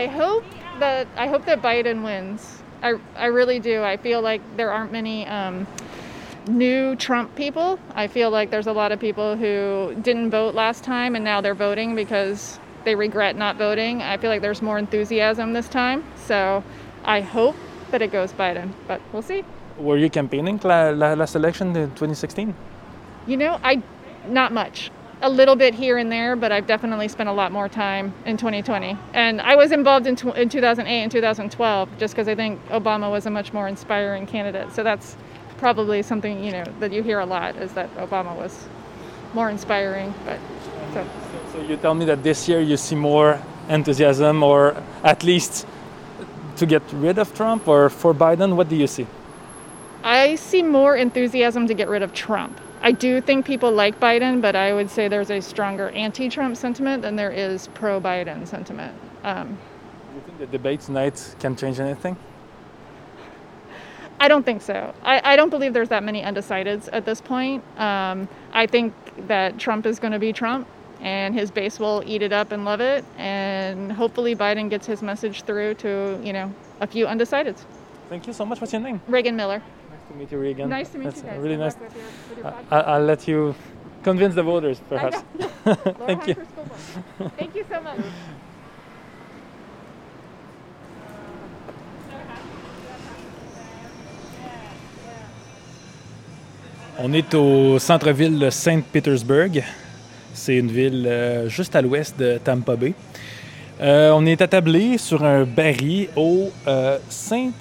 I 0.06 0.08
hope 0.08 0.44
that 0.78 1.08
I 1.18 1.28
hope 1.28 1.46
that 1.46 1.64
Biden 1.64 2.04
wins. 2.04 2.62
I 2.84 2.94
I 3.16 3.26
really 3.26 3.60
do. 3.60 3.82
I 3.82 3.98
feel 3.98 4.22
like 4.22 4.42
there 4.56 4.72
aren't 4.72 4.92
many 4.92 5.26
um, 5.26 5.66
new 6.48 6.96
Trump 6.96 7.36
people. 7.36 7.80
I 7.96 8.06
feel 8.06 8.30
like 8.30 8.52
there's 8.52 8.68
a 8.68 8.72
lot 8.82 8.92
of 8.92 9.00
people 9.00 9.36
who 9.36 9.96
didn't 10.04 10.30
vote 10.30 10.54
last 10.54 10.84
time 10.84 11.16
and 11.16 11.26
now 11.26 11.42
they're 11.42 11.62
voting 11.70 11.96
because 11.96 12.60
they 12.84 12.94
regret 12.94 13.36
not 13.36 13.58
voting. 13.58 14.04
I 14.04 14.18
feel 14.18 14.30
like 14.30 14.44
there's 14.44 14.62
more 14.62 14.78
enthusiasm 14.78 15.54
this 15.54 15.68
time. 15.68 16.04
So 16.28 16.64
I 17.04 17.22
hope 17.22 17.56
that 17.90 18.04
it 18.04 18.12
goes 18.12 18.32
Biden, 18.32 18.74
but 18.88 19.02
we'll 19.12 19.24
see. 19.24 19.44
Were 19.80 19.98
you 19.98 20.12
campaigning 20.12 20.60
last 20.64 20.96
la, 21.00 21.14
la 21.14 21.50
in 21.66 21.74
2016? 21.74 22.54
You 23.26 23.38
know, 23.38 23.60
I 23.64 23.82
not 24.28 24.54
much. 24.54 24.92
A 25.22 25.30
little 25.30 25.56
bit 25.56 25.74
here 25.74 25.98
and 25.98 26.12
there, 26.12 26.36
but 26.36 26.52
I've 26.52 26.68
definitely 26.68 27.08
spent 27.08 27.30
a 27.30 27.32
lot 27.32 27.52
more 27.52 27.70
time 27.70 28.14
in 28.26 28.38
2020. 28.38 28.98
And 29.14 29.42
I 29.42 29.56
was 29.56 29.72
involved 29.72 30.08
in, 30.08 30.16
tw- 30.16 30.36
in 30.36 30.50
2008 30.50 31.04
and 31.04 31.12
2012 31.12 31.90
just 31.98 32.14
because 32.14 32.28
I 32.28 32.36
think 32.36 32.64
Obama 32.68 33.10
was 33.10 33.26
a 33.26 33.30
much 33.30 33.54
more 33.54 33.68
inspiring 33.68 34.26
candidate. 34.28 34.72
So 34.74 34.84
that's 34.84 35.18
probably 35.58 36.02
something 36.02 36.44
you 36.44 36.52
know 36.52 36.66
that 36.80 36.92
you 36.92 37.02
hear 37.02 37.20
a 37.20 37.26
lot 37.26 37.56
is 37.56 37.72
that 37.74 37.90
Obama 37.96 38.36
was 38.36 38.68
more 39.34 39.50
inspiring. 39.50 40.14
But 40.26 40.40
so 40.94 41.08
So 41.54 41.62
you 41.62 41.78
tell 41.78 41.94
me 41.94 42.06
that 42.06 42.24
this 42.24 42.48
year 42.50 42.60
you 42.60 42.78
see 42.78 42.96
more 42.96 43.40
enthusiasm, 43.70 44.44
or 44.44 44.76
at 45.04 45.24
least 45.24 45.66
to 46.58 46.66
get 46.66 46.84
rid 46.94 47.18
of 47.18 47.34
Trump, 47.34 47.68
or 47.68 47.90
for 47.90 48.14
Biden. 48.14 48.56
What 48.56 48.70
do 48.70 48.76
you 48.76 48.88
see? 48.88 49.08
I 50.04 50.36
see 50.36 50.62
more 50.62 50.96
enthusiasm 50.96 51.68
to 51.68 51.74
get 51.74 51.90
rid 51.90 52.04
of 52.04 52.14
Trump. 52.14 52.60
I 52.86 52.92
do 52.92 53.20
think 53.20 53.48
people 53.48 53.72
like 53.72 54.00
Biden, 54.00 54.42
but 54.42 54.56
I 54.56 54.72
would 54.72 54.92
say 54.92 55.08
there's 55.08 55.32
a 55.32 55.42
stronger 55.42 55.90
anti-Trump 55.90 56.56
sentiment 56.56 57.02
than 57.02 57.16
there 57.16 57.32
is 57.32 57.68
pro-Biden 57.74 58.48
sentiment. 58.48 58.96
Um, 59.24 59.58
Do 60.10 60.16
you 60.16 60.22
think 60.22 60.38
the 60.38 60.46
debate 60.46 60.82
tonight 60.82 61.36
can 61.40 61.56
change 61.56 61.80
anything? 61.80 62.16
I 64.20 64.28
don't 64.28 64.46
think 64.46 64.62
so. 64.62 64.94
I, 65.02 65.34
I 65.34 65.36
don't 65.36 65.50
believe 65.50 65.74
there's 65.74 65.90
that 65.90 66.04
many 66.04 66.22
undecideds 66.22 66.88
at 66.94 67.06
this 67.06 67.22
point. 67.22 67.64
Um, 67.80 68.30
I 68.54 68.68
think 68.68 68.94
that 69.28 69.58
Trump 69.58 69.88
is 69.88 69.98
going 69.98 70.14
to 70.14 70.20
be 70.20 70.32
Trump, 70.32 70.68
and 71.02 71.34
his 71.34 71.50
base 71.50 71.80
will 71.80 72.04
eat 72.06 72.22
it 72.22 72.32
up 72.32 72.52
and 72.52 72.66
love 72.66 72.82
it. 72.82 73.04
And 73.18 73.92
hopefully, 73.92 74.36
Biden 74.36 74.70
gets 74.70 74.86
his 74.86 75.02
message 75.02 75.42
through 75.42 75.74
to 75.76 76.22
you 76.24 76.34
know 76.34 76.54
a 76.82 76.88
few 76.88 77.08
undecideds. 77.08 77.66
Thank 78.10 78.28
you 78.28 78.34
so 78.34 78.46
much. 78.46 78.62
What's 78.62 78.74
your 78.74 78.82
name? 78.84 79.02
Reagan 79.08 79.36
Miller. 79.36 79.64
Nice 80.06 80.12
to 80.12 80.18
meet 80.20 80.32
you, 80.32 80.40
Regan. 80.40 80.70
Nice 80.70 80.90
to 80.90 80.98
meet 80.98 81.06
That's 81.06 81.22
you 81.24 81.30
guys. 81.30 81.40
Really 81.40 81.56
Good 81.56 81.64
nice. 81.64 81.76
with 81.80 81.96
your- 81.96 82.54
with 82.54 82.72
your 82.72 82.84
I- 82.84 83.00
let 83.00 83.28
you 83.28 83.56
convince 84.04 84.36
the 84.36 84.44
voters, 84.44 84.80
perhaps. 84.90 85.18
Thank 86.06 86.28
you. 86.28 86.36
Thank 87.38 87.56
you 87.56 87.66
so 87.70 87.82
much. 87.82 88.00
On 97.00 97.12
est 97.14 97.34
au 97.34 97.78
centre-ville 97.80 98.40
de 98.40 98.50
Saint-Pétersbourg. 98.50 99.62
C'est 100.34 100.56
une 100.58 100.72
ville 100.72 101.06
euh, 101.08 101.50
juste 101.50 101.76
à 101.76 101.82
l'ouest 101.82 102.18
de 102.20 102.38
Tampa 102.44 102.76
Bay. 102.76 102.94
Euh, 103.82 104.12
on 104.14 104.26
est 104.26 104.42
attablé 104.42 104.98
sur 104.98 105.24
un 105.24 105.44
baril 105.44 106.08
au 106.16 106.50
euh, 106.68 106.98
Saint 107.10 107.52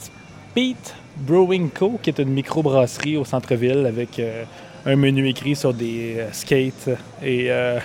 Pete 0.54 0.94
Brewing 1.16 1.70
Co., 1.70 1.98
qui 2.02 2.10
est 2.10 2.18
une 2.18 2.30
microbrasserie 2.30 3.16
au 3.16 3.24
centre-ville 3.24 3.86
avec 3.86 4.18
euh, 4.18 4.44
un 4.84 4.96
menu 4.96 5.28
écrit 5.28 5.54
sur 5.54 5.72
des 5.72 6.16
euh, 6.18 6.32
skates. 6.32 6.90
Et 7.22 7.46
euh, 7.50 7.78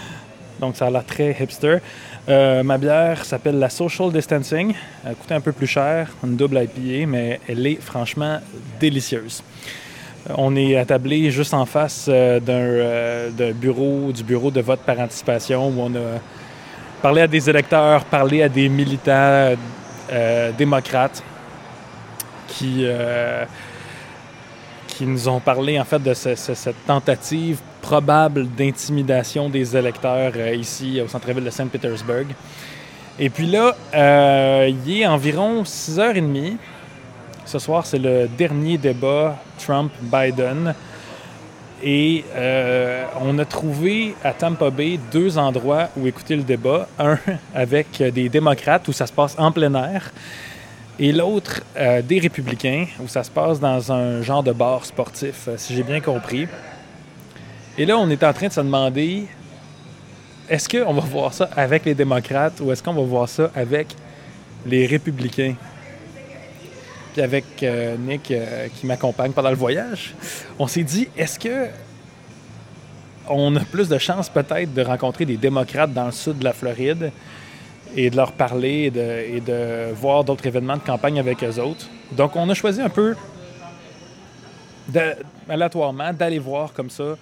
donc, 0.60 0.76
ça 0.76 0.86
a 0.86 0.90
l'air 0.90 1.04
très 1.04 1.36
hipster. 1.38 1.78
Ma 2.28 2.76
bière 2.76 3.24
s'appelle 3.24 3.58
la 3.58 3.70
Social 3.70 4.12
Distancing. 4.12 4.74
Elle 5.06 5.14
coûte 5.14 5.32
un 5.32 5.40
peu 5.40 5.52
plus 5.52 5.66
cher, 5.66 6.10
une 6.22 6.36
double 6.36 6.62
IPA, 6.62 7.06
mais 7.06 7.40
elle 7.48 7.66
est 7.66 7.80
franchement 7.80 8.38
délicieuse. 8.78 9.42
On 10.36 10.54
est 10.54 10.76
attablé 10.76 11.30
juste 11.30 11.54
en 11.54 11.64
face 11.64 12.06
d'un 12.06 13.30
bureau, 13.54 14.12
du 14.12 14.22
bureau 14.22 14.50
de 14.50 14.60
vote 14.60 14.80
par 14.80 15.00
anticipation 15.00 15.68
où 15.68 15.80
on 15.80 15.94
a 15.94 16.20
parlé 17.00 17.22
à 17.22 17.26
des 17.26 17.48
électeurs, 17.48 18.04
parlé 18.04 18.42
à 18.42 18.50
des 18.50 18.68
militants 18.68 19.54
démocrates 20.58 21.22
qui, 22.48 22.78
euh, 22.80 23.44
qui 24.88 25.06
nous 25.06 25.28
ont 25.28 25.40
parlé 25.40 25.78
en 25.78 25.84
fait 25.84 26.02
de 26.02 26.12
ce- 26.14 26.34
ce- 26.34 26.54
cette 26.54 26.84
tentative 26.86 27.58
probable 27.80 28.48
d'intimidation 28.48 29.48
des 29.48 29.76
électeurs 29.76 30.32
euh, 30.36 30.54
ici 30.54 31.00
au 31.00 31.08
centre-ville 31.08 31.44
de 31.44 31.50
Saint-Pétersbourg. 31.50 32.26
Et 33.18 33.30
puis 33.30 33.46
là, 33.46 33.74
euh, 33.94 34.70
il 34.86 35.00
est 35.00 35.06
environ 35.06 35.62
6h30. 35.64 36.56
Ce 37.44 37.58
soir, 37.58 37.86
c'est 37.86 37.98
le 37.98 38.28
dernier 38.28 38.76
débat 38.78 39.36
Trump-Biden. 39.58 40.74
Et 41.82 42.24
on 43.20 43.38
a 43.38 43.44
trouvé 43.44 44.14
à 44.24 44.32
Tampa 44.32 44.68
Bay 44.70 44.98
deux 45.12 45.38
endroits 45.38 45.88
où 45.96 46.06
écouter 46.08 46.34
le 46.36 46.42
débat. 46.42 46.88
Un 46.98 47.16
avec 47.54 48.02
des 48.02 48.28
démocrates 48.28 48.86
où 48.88 48.92
ça 48.92 49.06
se 49.06 49.12
passe 49.12 49.34
en 49.38 49.52
plein 49.52 49.72
air. 49.74 50.10
Et 51.00 51.12
l'autre 51.12 51.62
euh, 51.76 52.02
des 52.02 52.18
républicains 52.18 52.86
où 53.00 53.06
ça 53.06 53.22
se 53.22 53.30
passe 53.30 53.60
dans 53.60 53.92
un 53.92 54.20
genre 54.22 54.42
de 54.42 54.50
bar 54.50 54.84
sportif, 54.84 55.46
euh, 55.46 55.54
si 55.56 55.76
j'ai 55.76 55.84
bien 55.84 56.00
compris. 56.00 56.48
Et 57.76 57.86
là, 57.86 57.96
on 57.98 58.10
est 58.10 58.24
en 58.24 58.32
train 58.32 58.48
de 58.48 58.52
se 58.52 58.60
demander 58.60 59.26
est-ce 60.48 60.68
qu'on 60.68 60.92
va 60.92 61.00
voir 61.00 61.32
ça 61.32 61.48
avec 61.56 61.84
les 61.84 61.94
démocrates 61.94 62.58
ou 62.60 62.72
est-ce 62.72 62.82
qu'on 62.82 62.94
va 62.94 63.02
voir 63.02 63.28
ça 63.28 63.48
avec 63.54 63.94
les 64.66 64.86
républicains? 64.86 65.54
Puis 67.12 67.22
avec 67.22 67.44
euh, 67.62 67.96
Nick 67.96 68.32
qui 68.74 68.86
m'accompagne 68.86 69.30
pendant 69.30 69.50
le 69.50 69.56
voyage, 69.56 70.14
on 70.58 70.66
s'est 70.66 70.82
dit 70.82 71.06
est-ce 71.16 71.38
que 71.38 71.68
on 73.28 73.54
a 73.54 73.60
plus 73.60 73.88
de 73.88 73.98
chances 73.98 74.28
peut-être 74.28 74.74
de 74.74 74.82
rencontrer 74.82 75.26
des 75.26 75.36
démocrates 75.36 75.92
dans 75.92 76.06
le 76.06 76.12
sud 76.12 76.38
de 76.38 76.44
la 76.44 76.52
Floride 76.52 77.12
et 77.96 78.10
de 78.10 78.16
leur 78.16 78.32
parler 78.32 78.92
et 78.94 79.40
de, 79.40 79.92
voir 79.92 80.24
d'autres 80.24 80.46
événements 80.46 80.76
de 80.76 80.82
campagne 80.82 81.18
avec 81.18 81.42
eux 81.42 81.58
autres. 81.60 81.86
Donc 82.12 82.36
on 82.36 82.48
a 82.48 82.54
choisi 82.54 82.80
un 82.80 82.88
peu 82.90 83.14
aléatoirement 85.48 86.12
d'aller 86.12 86.38
voir 86.38 86.72
comme 86.72 86.90
ça 86.90 87.16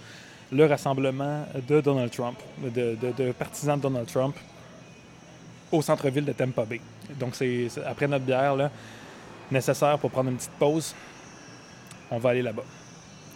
le 0.53 0.65
rassemblement 0.67 1.45
de 1.69 1.81
Donald 1.81 2.11
Trump, 2.11 2.39
de, 2.63 2.97
de- 3.17 3.33
partisans 3.33 3.77
de 3.77 3.83
Donald 3.83 4.07
Trump 4.07 4.37
au 5.73 5.83
centre-ville 5.83 6.25
de 6.25 6.33
Tampa 6.33 6.65
Bay. 6.65 6.81
Donc 7.19 7.35
c'est- 7.35 7.69
après 7.85 8.07
notre 8.07 8.25
bière 8.25 8.55
là, 8.55 8.71
nécessaire 9.51 9.99
pour 9.99 10.11
prendre 10.11 10.31
une 10.31 10.37
petite 10.37 10.53
pause, 10.59 10.95
on 12.11 12.19
va 12.19 12.31
aller 12.31 12.43
là-bas. 12.43 12.63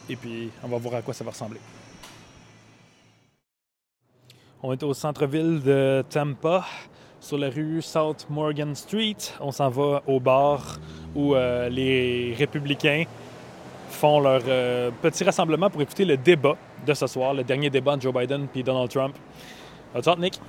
Et 0.09 0.16
puis 0.16 0.51
on 0.62 0.69
va 0.69 0.77
voir 0.79 0.95
à 0.97 1.03
quoi 1.03 1.12
ça 1.14 1.25
va 1.25 1.31
ressembler. 1.31 1.61
On 4.62 4.73
est 4.73 4.83
au 4.83 4.93
centre-ville 4.95 5.62
de 5.62 6.05
Tampa, 6.11 6.64
sur 7.20 7.38
la 7.38 7.50
rue 7.50 7.83
South 7.83 8.26
Morgan 8.30 8.74
Street. 8.74 9.16
On 9.40 9.52
s'en 9.52 9.68
va 9.68 10.02
au 10.06 10.18
bar 10.18 10.78
où 11.14 11.35
euh, 11.35 11.68
les 11.68 12.35
républicains 12.35 13.04
font 13.90 14.20
leur 14.20 14.42
euh, 14.46 14.90
petit 15.02 15.22
rassemblement 15.22 15.68
pour 15.68 15.83
écouter 15.83 16.04
le 16.04 16.16
débat 16.16 16.56
de 16.87 16.94
ce 16.94 17.06
soir, 17.06 17.35
le 17.35 17.44
dernier 17.44 17.68
débat 17.68 17.96
de 17.96 18.02
Joe 18.02 18.14
Biden 18.14 18.48
puis 18.48 18.62
Donald 18.62 18.90
Trump. 18.90 19.14
Up, 19.94 20.18
Nick? 20.18 20.40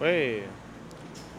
Oui. 0.00 0.38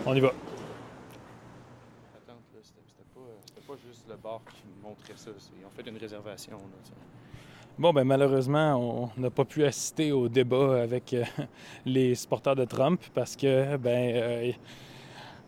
On 0.05 0.15
y 0.15 0.19
va. 0.19 0.27
Attends, 0.27 2.39
là, 2.53 2.59
c'était 2.61 3.67
pas, 3.67 3.73
juste 3.87 4.05
le 4.09 4.15
bar 4.15 4.41
qui 4.51 4.63
montrait 4.83 5.13
ça. 5.15 5.31
Ils 5.59 5.65
ont 5.65 5.71
fait 5.75 5.89
une 5.89 5.97
réservation. 5.97 6.57
Là. 6.57 6.93
Bon, 7.79 7.93
ben 7.93 8.03
malheureusement, 8.03 9.09
on 9.17 9.21
n'a 9.21 9.29
pas 9.29 9.45
pu 9.45 9.63
assister 9.63 10.11
au 10.11 10.27
débat 10.27 10.81
avec 10.83 11.13
euh, 11.13 11.23
les 11.85 12.15
supporters 12.15 12.55
de 12.55 12.65
Trump 12.65 13.01
parce 13.13 13.35
que, 13.35 13.77
ben, 13.77 14.13
euh, 14.15 14.51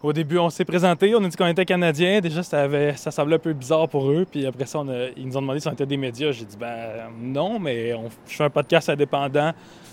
au 0.02 0.14
début, 0.14 0.38
on 0.38 0.50
s'est 0.50 0.64
présenté, 0.64 1.14
on 1.16 1.24
a 1.24 1.28
dit 1.28 1.36
qu'on 1.36 1.48
était 1.48 1.66
Canadiens. 1.66 2.22
Déjà, 2.22 2.42
ça, 2.42 2.62
avait, 2.62 2.96
ça 2.96 3.12
semblait 3.12 3.36
un 3.36 3.40
peu 3.40 3.52
bizarre 3.52 3.90
pour 3.90 4.10
eux. 4.10 4.26
Puis 4.30 4.46
après 4.46 4.66
ça, 4.66 4.82
ils 5.18 5.28
nous 5.28 5.38
ont 5.38 5.42
demandé 5.42 5.60
si 5.60 5.68
on 5.68 5.74
était 5.74 5.86
des 5.86 5.98
médias. 5.98 6.32
J'ai 6.32 6.46
dit, 6.46 6.58
ben 6.58 7.10
non, 7.20 7.60
mais 7.60 7.94
on, 7.94 8.10
je 8.26 8.36
fais 8.36 8.46
un 8.46 8.50
podcast 8.50 8.90
indépendant 8.90 9.52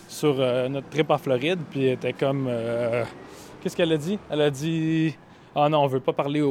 sur 0.09 0.37
euh, 0.39 0.69
notre 0.69 0.89
trip 0.89 1.11
en 1.11 1.19
Floride. 1.19 1.59
Puis 1.69 1.85
elle 1.87 1.95
était 1.95 2.13
comme, 2.13 2.49
qu'est-ce 3.61 3.77
qu'elle 3.77 3.93
a 3.93 3.99
dit? 3.99 4.19
Elle 4.31 4.43
a 4.43 4.51
dit, 4.51 5.17
ah 5.55 5.69
non, 5.69 5.83
on 5.83 5.87
veut 5.89 6.01
pas 6.01 6.13
parler 6.13 6.43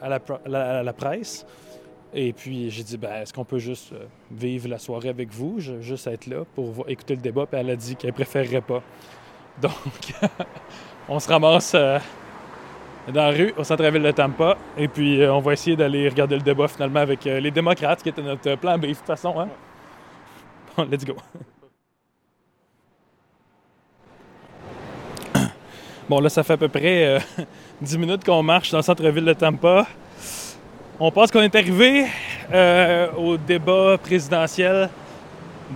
à 0.00 0.82
la 0.82 0.92
presse. 0.92 1.46
Et 2.14 2.32
puis 2.32 2.70
j'ai 2.70 2.82
dit, 2.82 2.96
ben, 2.98 3.22
est-ce 3.22 3.32
qu'on 3.32 3.44
peut 3.44 3.58
juste 3.58 3.92
euh, 3.92 4.04
vivre 4.30 4.68
la 4.68 4.78
soirée 4.78 5.08
avec 5.08 5.32
vous, 5.32 5.56
je- 5.58 5.80
juste 5.80 6.06
être 6.06 6.26
là 6.26 6.44
pour 6.54 6.88
écouter 6.88 7.14
le 7.16 7.22
débat? 7.22 7.46
Puis 7.46 7.58
elle 7.58 7.70
a 7.70 7.76
dit 7.76 7.96
qu'elle 7.96 8.12
préférerait 8.12 8.60
pas. 8.60 8.82
Donc, 9.62 9.72
on 11.08 11.18
se 11.18 11.28
ramasse 11.28 11.72
euh, 11.74 11.98
dans 13.08 13.14
la 13.14 13.30
rue, 13.30 13.54
au 13.56 13.64
centre-ville 13.64 14.02
de 14.02 14.10
Tampa. 14.10 14.56
Et 14.76 14.88
puis 14.88 15.22
euh, 15.22 15.32
on 15.34 15.40
va 15.40 15.54
essayer 15.54 15.76
d'aller 15.76 16.08
regarder 16.08 16.36
le 16.36 16.42
débat 16.42 16.68
finalement 16.68 17.00
avec 17.00 17.26
euh, 17.26 17.40
les 17.40 17.50
démocrates, 17.50 18.02
qui 18.02 18.10
était 18.10 18.22
notre 18.22 18.54
plan 18.56 18.76
B 18.78 18.82
de 18.82 18.86
toute 18.94 18.98
façon. 19.06 19.38
Hein? 19.40 19.48
Bon, 20.76 20.84
let's 20.90 21.04
go. 21.04 21.14
Bon, 26.08 26.20
là, 26.20 26.28
ça 26.28 26.42
fait 26.42 26.54
à 26.54 26.56
peu 26.56 26.68
près 26.68 27.04
euh, 27.06 27.18
10 27.80 27.96
minutes 27.98 28.24
qu'on 28.24 28.42
marche 28.42 28.70
dans 28.70 28.78
le 28.78 28.82
centre-ville 28.82 29.24
de 29.24 29.32
Tampa. 29.32 29.86
On 31.00 31.10
pense 31.10 31.30
qu'on 31.30 31.40
est 31.40 31.54
arrivé 31.54 32.04
euh, 32.52 33.10
au 33.16 33.38
débat 33.38 33.96
présidentiel 33.96 34.90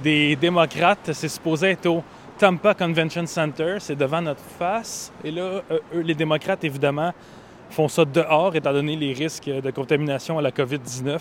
des 0.02 0.37
démocrates. 0.37 1.11
C'est 1.12 1.29
supposé 1.29 1.70
être 1.70 1.87
au 1.87 2.05
Tampa 2.38 2.74
Convention 2.74 3.24
Center. 3.26 3.76
C'est 3.79 3.96
devant 3.96 4.20
notre 4.20 4.42
face. 4.42 5.11
Et 5.24 5.31
là, 5.31 5.62
euh, 5.70 5.79
eux, 5.94 6.00
les 6.02 6.14
démocrates, 6.14 6.62
évidemment, 6.64 7.14
font 7.70 7.88
ça 7.88 8.05
dehors, 8.05 8.55
étant 8.57 8.74
donné 8.74 8.94
les 8.94 9.14
risques 9.14 9.48
de 9.48 9.70
contamination 9.70 10.38
à 10.38 10.42
la 10.42 10.50
COVID-19. 10.50 11.18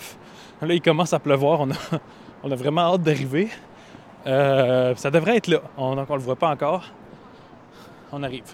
Là, 0.60 0.74
il 0.74 0.82
commence 0.82 1.14
à 1.14 1.18
pleuvoir. 1.18 1.60
On 1.62 1.70
a, 1.70 2.54
vraiment 2.56 2.92
hâte 2.92 3.02
d'arriver. 3.02 3.48
Euh, 4.26 4.94
ça 4.96 5.10
devrait 5.10 5.38
être 5.38 5.48
là. 5.48 5.62
On, 5.78 5.96
donc, 5.96 6.10
on 6.10 6.16
le 6.16 6.22
voit 6.22 6.36
pas 6.36 6.50
encore. 6.50 6.84
On 8.12 8.22
arrive. 8.22 8.44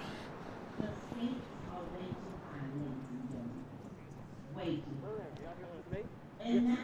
And 6.52 6.68
now 6.68 6.76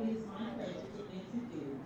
it's 0.00 0.20
my 0.28 0.50
pleasure 0.54 0.86
to 0.94 1.02
introduce 1.12 1.82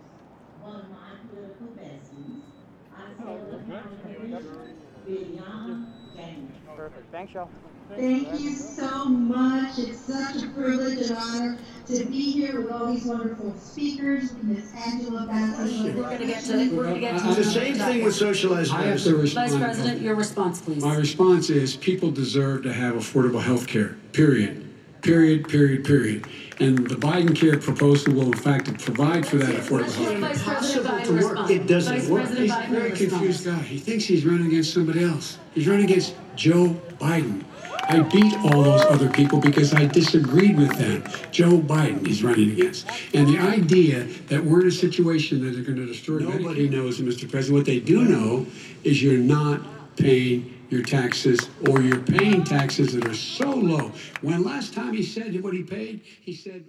one 0.61 0.75
of 0.81 0.89
my 0.91 1.17
political 1.31 1.65
besties, 1.73 2.45
Osceola 2.93 3.59
County 3.63 4.15
Commissioner, 4.19 4.73
Vivian 5.07 5.87
James. 6.15 6.51
Perfect. 6.77 7.11
Thanks, 7.11 7.33
y'all. 7.33 7.49
Thank 7.95 8.39
you 8.39 8.51
so 8.51 9.05
much. 9.05 9.79
It's 9.79 9.99
such 9.99 10.43
a 10.43 10.47
privilege 10.49 11.09
and 11.09 11.17
honor 11.17 11.57
to 11.87 12.05
be 12.05 12.31
here 12.31 12.61
with 12.61 12.71
all 12.71 12.93
these 12.93 13.05
wonderful 13.05 13.55
speakers, 13.57 14.33
Ms. 14.43 14.71
Angela 14.85 15.25
Bassett. 15.25 15.95
We're 15.95 16.03
gonna 16.03 16.27
get 16.27 16.43
to, 16.43 16.75
we're 16.75 16.83
gonna 16.83 16.99
get 16.99 17.19
to. 17.19 17.27
It's 17.29 17.37
the 17.37 17.43
same 17.45 17.73
thing 17.73 18.03
with 18.03 18.13
socialized 18.13 18.71
I 18.71 18.77
have 18.77 18.85
medicine. 18.85 19.13
to 19.13 19.17
respond. 19.19 19.49
Vice 19.49 19.59
President, 19.59 20.01
your 20.01 20.15
response, 20.15 20.61
please. 20.61 20.83
My 20.83 20.95
response 20.95 21.49
is 21.49 21.75
people 21.77 22.11
deserve 22.11 22.61
to 22.63 22.73
have 22.73 22.93
affordable 22.93 23.41
health 23.41 23.65
care, 23.65 23.97
period. 24.11 24.69
Period, 25.01 25.49
period, 25.49 25.83
period. 25.83 26.25
And 26.59 26.87
the 26.87 26.95
Biden 26.95 27.35
care 27.35 27.57
proposal 27.59 28.13
will 28.13 28.27
in 28.27 28.33
fact 28.33 28.67
provide 28.79 29.27
for 29.27 29.37
that 29.37 29.55
affordable 29.55 29.81
Let's 29.81 29.95
hear 29.95 30.19
health 30.19 30.73
care. 30.73 30.81
Vice 30.83 31.07
to 31.07 31.13
work. 31.13 31.49
It 31.49 31.67
doesn't 31.67 31.97
Vice 31.97 32.09
work. 32.09 32.25
President 32.25 32.61
He's 32.61 32.69
a 32.69 32.71
very 32.71 32.91
confused 32.91 33.45
guy. 33.45 33.59
He 33.59 33.77
thinks 33.79 34.05
he's 34.05 34.25
running 34.25 34.47
against 34.47 34.73
somebody 34.73 35.03
else. 35.03 35.39
He's 35.53 35.67
running 35.67 35.85
against 35.85 36.15
Joe 36.35 36.79
Biden. 36.99 37.43
I 37.85 37.99
beat 37.99 38.33
all 38.37 38.63
those 38.63 38.81
other 38.85 39.09
people 39.09 39.39
because 39.39 39.73
I 39.73 39.85
disagreed 39.85 40.57
with 40.57 40.77
them. 40.77 41.03
Joe 41.31 41.57
Biden 41.57 42.05
he's 42.05 42.23
running 42.23 42.51
against. 42.51 42.87
And 43.13 43.27
the 43.27 43.39
idea 43.39 44.05
that 44.27 44.43
we're 44.43 44.61
in 44.61 44.67
a 44.67 44.71
situation 44.71 45.43
that 45.43 45.59
are 45.59 45.63
going 45.63 45.75
to 45.75 45.85
destroy 45.85 46.19
Nobody 46.19 46.69
knows, 46.69 47.01
Mr. 47.01 47.29
President. 47.29 47.57
What 47.57 47.65
they 47.65 47.79
do 47.79 48.03
know 48.03 48.45
is 48.83 49.03
you're 49.03 49.17
not 49.17 49.61
paying 49.97 50.52
your 50.73 50.83
taxes 50.83 51.39
or 51.69 51.81
you're 51.81 52.05
paying 52.17 52.43
taxes 52.43 52.93
that 52.93 53.05
are 53.05 53.13
so 53.13 53.49
low. 53.53 53.91
When 54.21 54.43
last 54.43 54.73
time 54.73 54.93
he 54.93 55.03
said 55.03 55.39
what 55.43 55.53
he 55.53 55.63
paid, 55.63 56.01
he 56.25 56.33
said 56.33 56.63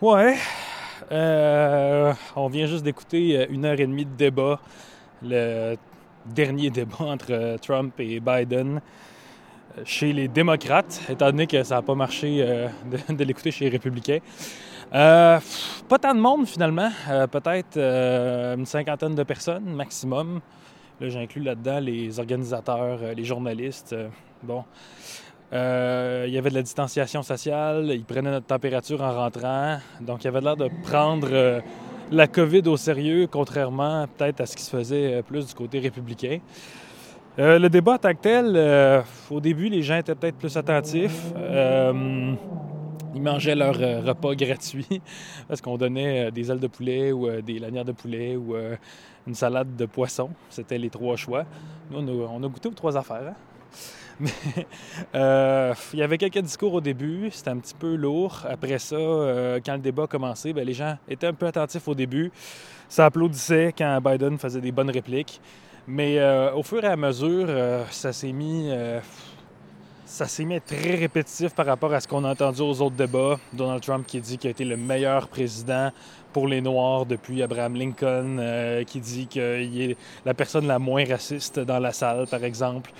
Ouais. 0.00 0.36
Euh, 1.10 2.12
on 2.36 2.48
vient 2.48 2.66
juste 2.66 2.84
d'écouter 2.84 3.38
euh, 3.38 3.46
une 3.48 3.64
heure 3.64 3.80
et 3.80 3.86
demie 3.86 4.04
de 4.04 4.14
débat. 4.14 4.60
Le 5.22 5.76
dernier 6.26 6.70
débat 6.70 7.00
entre 7.00 7.32
euh, 7.32 7.56
Trump 7.58 7.94
et 7.98 8.20
Biden 8.20 8.80
euh, 9.78 9.82
chez 9.84 10.12
les 10.12 10.28
démocrates, 10.28 11.00
étant 11.08 11.30
donné 11.30 11.46
que 11.46 11.62
ça 11.62 11.76
n'a 11.76 11.82
pas 11.82 11.94
marché 11.94 12.44
de, 13.08 13.24
l'écouter 13.24 13.50
chez 13.50 13.64
les 13.64 13.70
républicains. 13.70 14.18
Pas 14.90 15.98
tant 16.00 16.14
de 16.14 16.20
monde 16.20 16.46
finalement, 16.46 16.90
peut-être 17.32 17.78
une 17.78 18.66
cinquantaine 18.66 19.14
de 19.14 19.22
personnes 19.22 19.74
maximum. 19.74 20.40
Là, 21.00 21.08
j'inclus 21.08 21.42
là-dedans 21.42 21.80
les 21.80 22.18
organisateurs, 22.20 22.98
euh, 23.02 23.14
les 23.14 23.24
journalistes. 23.24 23.92
euh, 23.92 24.08
bon. 24.42 24.64
Euh, 25.52 26.24
il 26.26 26.32
y 26.32 26.38
avait 26.38 26.50
de 26.50 26.54
la 26.54 26.62
distanciation 26.62 27.22
sociale, 27.22 27.90
ils 27.92 28.04
prenaient 28.04 28.30
notre 28.30 28.46
température 28.46 29.02
en 29.02 29.12
rentrant. 29.12 29.78
Donc, 30.00 30.22
il 30.22 30.26
y 30.26 30.28
avait 30.28 30.40
l'air 30.40 30.56
de 30.56 30.68
prendre 30.82 31.62
la 32.10 32.26
COVID 32.26 32.62
au 32.66 32.76
sérieux, 32.76 33.28
contrairement 33.30 34.06
peut-être 34.16 34.40
à 34.40 34.46
ce 34.46 34.56
qui 34.56 34.62
se 34.62 34.76
faisait 34.76 35.22
plus 35.22 35.46
du 35.46 35.54
côté 35.54 35.78
républicain. 35.78 36.38
Le 37.38 37.68
débat 37.68 37.98
en 38.02 39.04
au 39.30 39.40
début, 39.40 39.68
les 39.68 39.82
gens 39.82 39.98
étaient 39.98 40.14
peut-être 40.14 40.38
plus 40.38 40.56
attentifs. 40.56 41.32
Ils 43.14 43.22
mangeaient 43.22 43.54
leur 43.54 43.80
euh, 43.80 44.00
repas 44.00 44.34
gratuit 44.34 45.00
parce 45.46 45.60
qu'on 45.60 45.76
donnait 45.76 46.26
euh, 46.26 46.30
des 46.30 46.50
ailes 46.50 46.58
de 46.58 46.66
poulet 46.66 47.12
ou 47.12 47.28
euh, 47.28 47.40
des 47.40 47.58
lanières 47.58 47.84
de 47.84 47.92
poulet 47.92 48.36
ou 48.36 48.54
une 49.26 49.34
salade 49.34 49.76
de 49.76 49.86
poisson. 49.86 50.30
C'était 50.50 50.78
les 50.78 50.90
trois 50.90 51.16
choix. 51.16 51.44
Nous, 51.90 51.98
on 51.98 52.42
a, 52.42 52.48
goûté 52.48 52.68
aux 52.68 52.72
trois 52.72 52.96
affaires. 52.96 53.32
hein. 53.32 53.34
Mais 55.14 55.72
il 55.92 55.98
y 55.98 56.02
avait 56.02 56.18
quelques 56.18 56.38
discours 56.38 56.74
au 56.74 56.80
début, 56.80 57.30
c'était 57.32 57.50
un 57.50 57.58
petit 57.58 57.74
peu 57.74 57.96
lourd. 57.96 58.44
Après 58.48 58.78
ça, 58.78 58.96
quand 58.96 59.74
le 59.74 59.80
débat 59.80 60.04
a 60.04 60.06
commencé, 60.06 60.52
ben, 60.52 60.64
les 60.64 60.72
gens 60.74 60.96
étaient 61.08 61.26
un 61.26 61.32
peu 61.32 61.46
attentifs 61.46 61.88
au 61.88 61.94
début. 61.94 62.30
Ça 62.88 63.06
applaudissait 63.06 63.74
quand 63.76 64.00
Biden 64.00 64.38
faisait 64.38 64.60
des 64.60 64.70
bonnes 64.70 64.90
répliques. 64.90 65.40
Mais 65.88 66.20
au 66.54 66.62
fur 66.62 66.84
et 66.84 66.88
à 66.88 66.96
mesure, 66.96 67.48
ça 67.90 68.12
s'est 68.12 68.32
mis, 68.32 68.70
ça 70.14 70.28
s'est 70.28 70.44
mis 70.44 70.60
très 70.60 70.94
répétitif 70.94 71.52
par 71.54 71.66
rapport 71.66 71.92
à 71.92 71.98
ce 71.98 72.06
qu'on 72.06 72.22
a 72.22 72.30
entendu 72.30 72.62
aux 72.62 72.80
autres 72.80 72.94
débats. 72.94 73.36
Donald 73.52 73.82
Trump 73.82 74.06
qui 74.06 74.20
dit 74.20 74.38
qu'il 74.38 74.46
a 74.46 74.50
été 74.52 74.64
le 74.64 74.76
meilleur 74.76 75.26
président 75.26 75.90
pour 76.32 76.46
les 76.46 76.60
Noirs 76.60 77.04
depuis 77.04 77.42
Abraham 77.42 77.74
Lincoln, 77.74 78.36
euh, 78.38 78.84
qui 78.84 79.00
dit 79.00 79.26
qu'il 79.26 79.42
est 79.42 79.96
la 80.24 80.32
personne 80.32 80.68
la 80.68 80.78
moins 80.78 81.04
raciste 81.04 81.58
dans 81.58 81.80
la 81.80 81.92
salle, 81.92 82.28
par 82.28 82.44
exemple. 82.44 82.92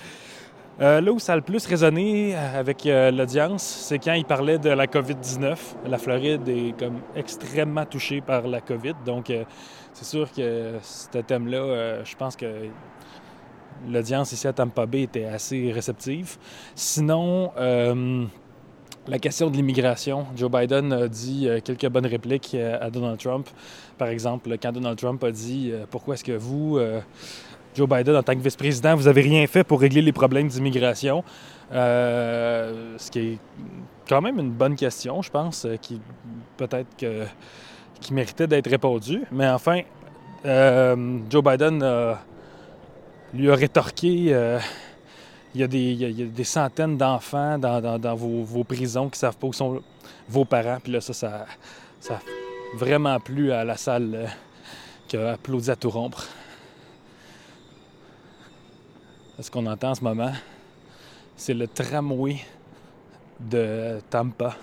Euh, 0.81 0.99
là 0.99 1.13
où 1.13 1.17
ça 1.17 1.31
a 1.31 1.35
le 1.37 1.41
plus 1.41 1.65
résonné 1.65 2.35
avec 2.35 2.85
euh, 2.85 3.11
l'audience, 3.11 3.63
c'est 3.63 3.97
quand 3.97 4.11
il 4.11 4.25
parlait 4.25 4.57
de 4.57 4.71
la 4.71 4.85
COVID-19. 4.85 5.55
La 5.87 5.97
Floride 5.97 6.45
est 6.49 6.77
comme 6.77 6.99
extrêmement 7.15 7.85
touchée 7.85 8.19
par 8.19 8.45
la 8.45 8.59
COVID. 8.59 8.95
Donc, 9.05 9.31
c'est 9.93 10.05
sûr 10.05 10.29
que 10.33 10.73
ce 10.81 11.17
thème-là, 11.19 12.03
je 12.03 12.15
pense 12.17 12.35
que 12.35 12.45
l'audience 13.91 14.31
ici 14.31 14.47
à 14.47 14.53
Tampa 14.53 14.85
Bay 14.85 15.03
était 15.03 15.25
assez 15.25 15.71
réceptive. 15.71 16.37
Sinon, 16.75 17.51
euh, 17.57 18.25
la 19.07 19.19
question 19.19 19.49
de 19.49 19.55
l'immigration, 19.55 20.25
Joe 20.35 20.49
Biden 20.49 20.91
a 20.93 21.07
dit 21.07 21.47
euh, 21.47 21.59
quelques 21.63 21.87
bonnes 21.89 22.07
répliques 22.07 22.51
euh, 22.55 22.77
à 22.81 22.89
Donald 22.89 23.19
Trump. 23.19 23.47
Par 23.97 24.07
exemple, 24.07 24.49
quand 24.61 24.71
Donald 24.71 24.97
Trump 24.97 25.23
a 25.23 25.31
dit 25.31 25.71
Pourquoi 25.91 26.15
est-ce 26.15 26.23
que 26.23 26.33
vous, 26.33 26.77
Joe 27.75 27.87
Biden, 27.87 28.15
en 28.15 28.23
tant 28.23 28.33
que 28.33 28.39
vice-président, 28.41 28.95
vous 28.95 29.03
n'avez 29.05 29.21
rien 29.21 29.47
fait 29.47 29.63
pour 29.63 29.79
régler 29.79 30.01
les 30.01 30.11
problèmes 30.11 30.47
d'immigration 30.49 31.23
Ce 31.71 33.09
qui 33.11 33.19
est 33.19 33.39
quand 34.09 34.21
même 34.21 34.37
une 34.39 34.51
bonne 34.51 34.75
question, 34.75 35.21
je 35.21 35.29
pense, 35.31 35.65
qui 35.81 36.01
peut-être 36.57 37.05
qui 38.01 38.13
méritait 38.13 38.47
d'être 38.47 38.69
répondue. 38.69 39.23
Mais 39.31 39.47
enfin, 39.47 39.79
Joe 40.43 41.41
Biden 41.43 41.81
a- 41.83 42.19
lui 43.35 43.51
a 43.51 43.55
rétorqué 43.55 44.33
euh, 44.33 44.59
il, 45.53 45.61
y 45.61 45.63
a 45.63 45.67
des, 46.25 46.43
centaines 46.43 46.97
d'enfants 46.97 47.57
dans, 47.57 48.15
vos, 48.15 48.63
prisons 48.63 49.05
qui 49.05 49.17
ne 49.17 49.19
savent 49.19 49.37
pas 49.37 49.47
où 49.47 49.53
sont 49.53 49.81
vos 50.27 50.45
parents. 50.45 50.79
Puis 50.81 50.91
là, 50.91 51.01
ça, 51.01 51.13
ça, 51.13 51.45
ça 51.99 52.15
a 52.15 52.19
vraiment 52.77 53.19
plu 53.19 53.51
à 53.51 53.63
la 53.63 53.77
salle 53.77 54.11
euh, 54.15 54.27
qui 55.07 55.17
a 55.17 55.33
applaudi 55.33 55.69
à 55.69 55.75
tout 55.75 55.89
rompre. 55.89 56.27
Ce 59.39 59.51
qu'on 59.51 59.65
entend 59.65 59.91
en 59.91 59.95
ce 59.95 60.03
moment, 60.03 60.31
c'est 61.35 61.53
le 61.53 61.67
tramway 61.67 62.37
de 63.39 63.99
Tampa, 64.09 64.55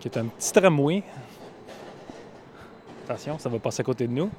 qui 0.00 0.08
est 0.08 0.18
un 0.18 0.26
petit 0.26 0.52
tramway. 0.52 1.02
Attention, 3.04 3.38
ça 3.38 3.48
va 3.48 3.58
passer 3.60 3.82
à 3.82 3.84
côté 3.84 4.06
de 4.08 4.12
nous. 4.12 4.30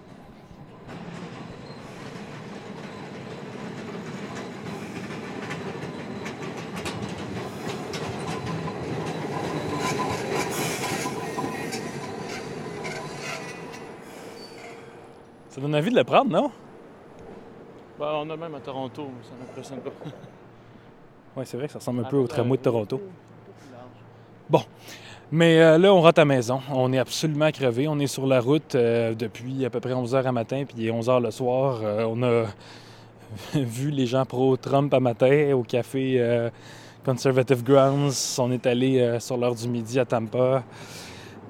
Ça 15.74 15.78
donne 15.78 15.86
envie 15.86 15.92
de 15.92 15.98
le 15.98 16.04
prendre, 16.04 16.30
non? 16.30 16.52
Bah, 18.00 18.12
on 18.18 18.30
a 18.30 18.38
même 18.38 18.54
à 18.54 18.60
Toronto, 18.60 19.08
mais 19.08 19.24
ça 19.24 19.32
m'impressionne 19.40 19.80
pas. 19.80 19.90
Oui, 21.36 21.46
c'est 21.48 21.58
vrai 21.58 21.66
que 21.66 21.74
ça 21.74 21.80
ressemble 21.80 22.02
un 22.02 22.04
peu 22.04 22.18
au 22.18 22.28
tramway 22.28 22.58
de 22.58 22.62
Toronto. 22.62 23.02
Bon. 24.48 24.62
Mais 25.32 25.60
euh, 25.60 25.80
là, 25.80 25.92
on 25.92 26.00
rentre 26.00 26.20
à 26.20 26.22
la 26.22 26.26
maison. 26.26 26.62
On 26.72 26.94
est 26.94 27.00
absolument 27.00 27.50
crevé. 27.50 27.88
On 27.88 27.98
est 27.98 28.06
sur 28.06 28.28
la 28.28 28.40
route 28.40 28.76
euh, 28.76 29.16
depuis 29.16 29.66
à 29.66 29.72
peu 29.72 29.80
près 29.80 29.94
11h 29.94 30.24
à 30.26 30.32
matin, 30.32 30.64
puis 30.68 30.76
il 30.78 30.88
est 30.88 30.92
11h 30.92 31.24
le 31.24 31.32
soir. 31.32 31.80
Euh, 31.82 32.06
on 32.08 32.22
a 32.22 32.46
vu 33.60 33.90
les 33.90 34.06
gens 34.06 34.28
pro-Trump 34.28 34.94
à 34.94 35.00
matin 35.00 35.54
au 35.56 35.64
café 35.64 36.52
Conservative 37.04 37.64
Grounds. 37.64 38.38
On 38.38 38.52
est 38.52 38.68
allé 38.68 39.18
sur 39.20 39.38
l'heure 39.38 39.56
du 39.56 39.68
midi 39.68 40.00
à 40.00 40.06
Tampa. 40.06 40.64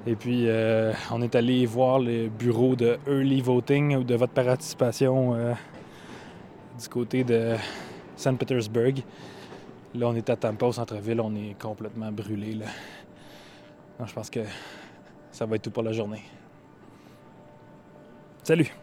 Et 0.06 0.16
puis, 0.16 0.48
euh, 0.48 0.92
on 1.12 1.22
est 1.22 1.34
allé 1.34 1.66
voir 1.66 1.98
le 1.98 2.28
bureau 2.28 2.76
de 2.76 2.98
early 3.08 3.42
voting 3.42 3.96
ou 3.96 4.04
de 4.04 4.18
par 4.18 4.28
participation 4.28 5.34
euh, 5.34 5.54
du 6.82 6.90
côté 6.90 7.24
de 7.24 7.56
Saint 8.18 8.36
Petersburg. 8.36 9.02
Là, 9.96 10.10
on 10.10 10.16
est 10.16 10.30
à 10.30 10.36
Tampa, 10.36 10.66
au 10.66 10.74
centre-ville. 10.74 11.22
On 11.22 11.34
est 11.36 11.56
complètement 11.58 12.12
brûlé. 12.12 12.58
Je 14.06 14.14
pense 14.14 14.30
que 14.30 14.42
ça 15.32 15.46
va 15.46 15.56
être 15.56 15.62
tout 15.62 15.72
pour 15.72 15.84
la 15.84 15.94
journée. 15.94 16.24
Salut! 18.44 18.83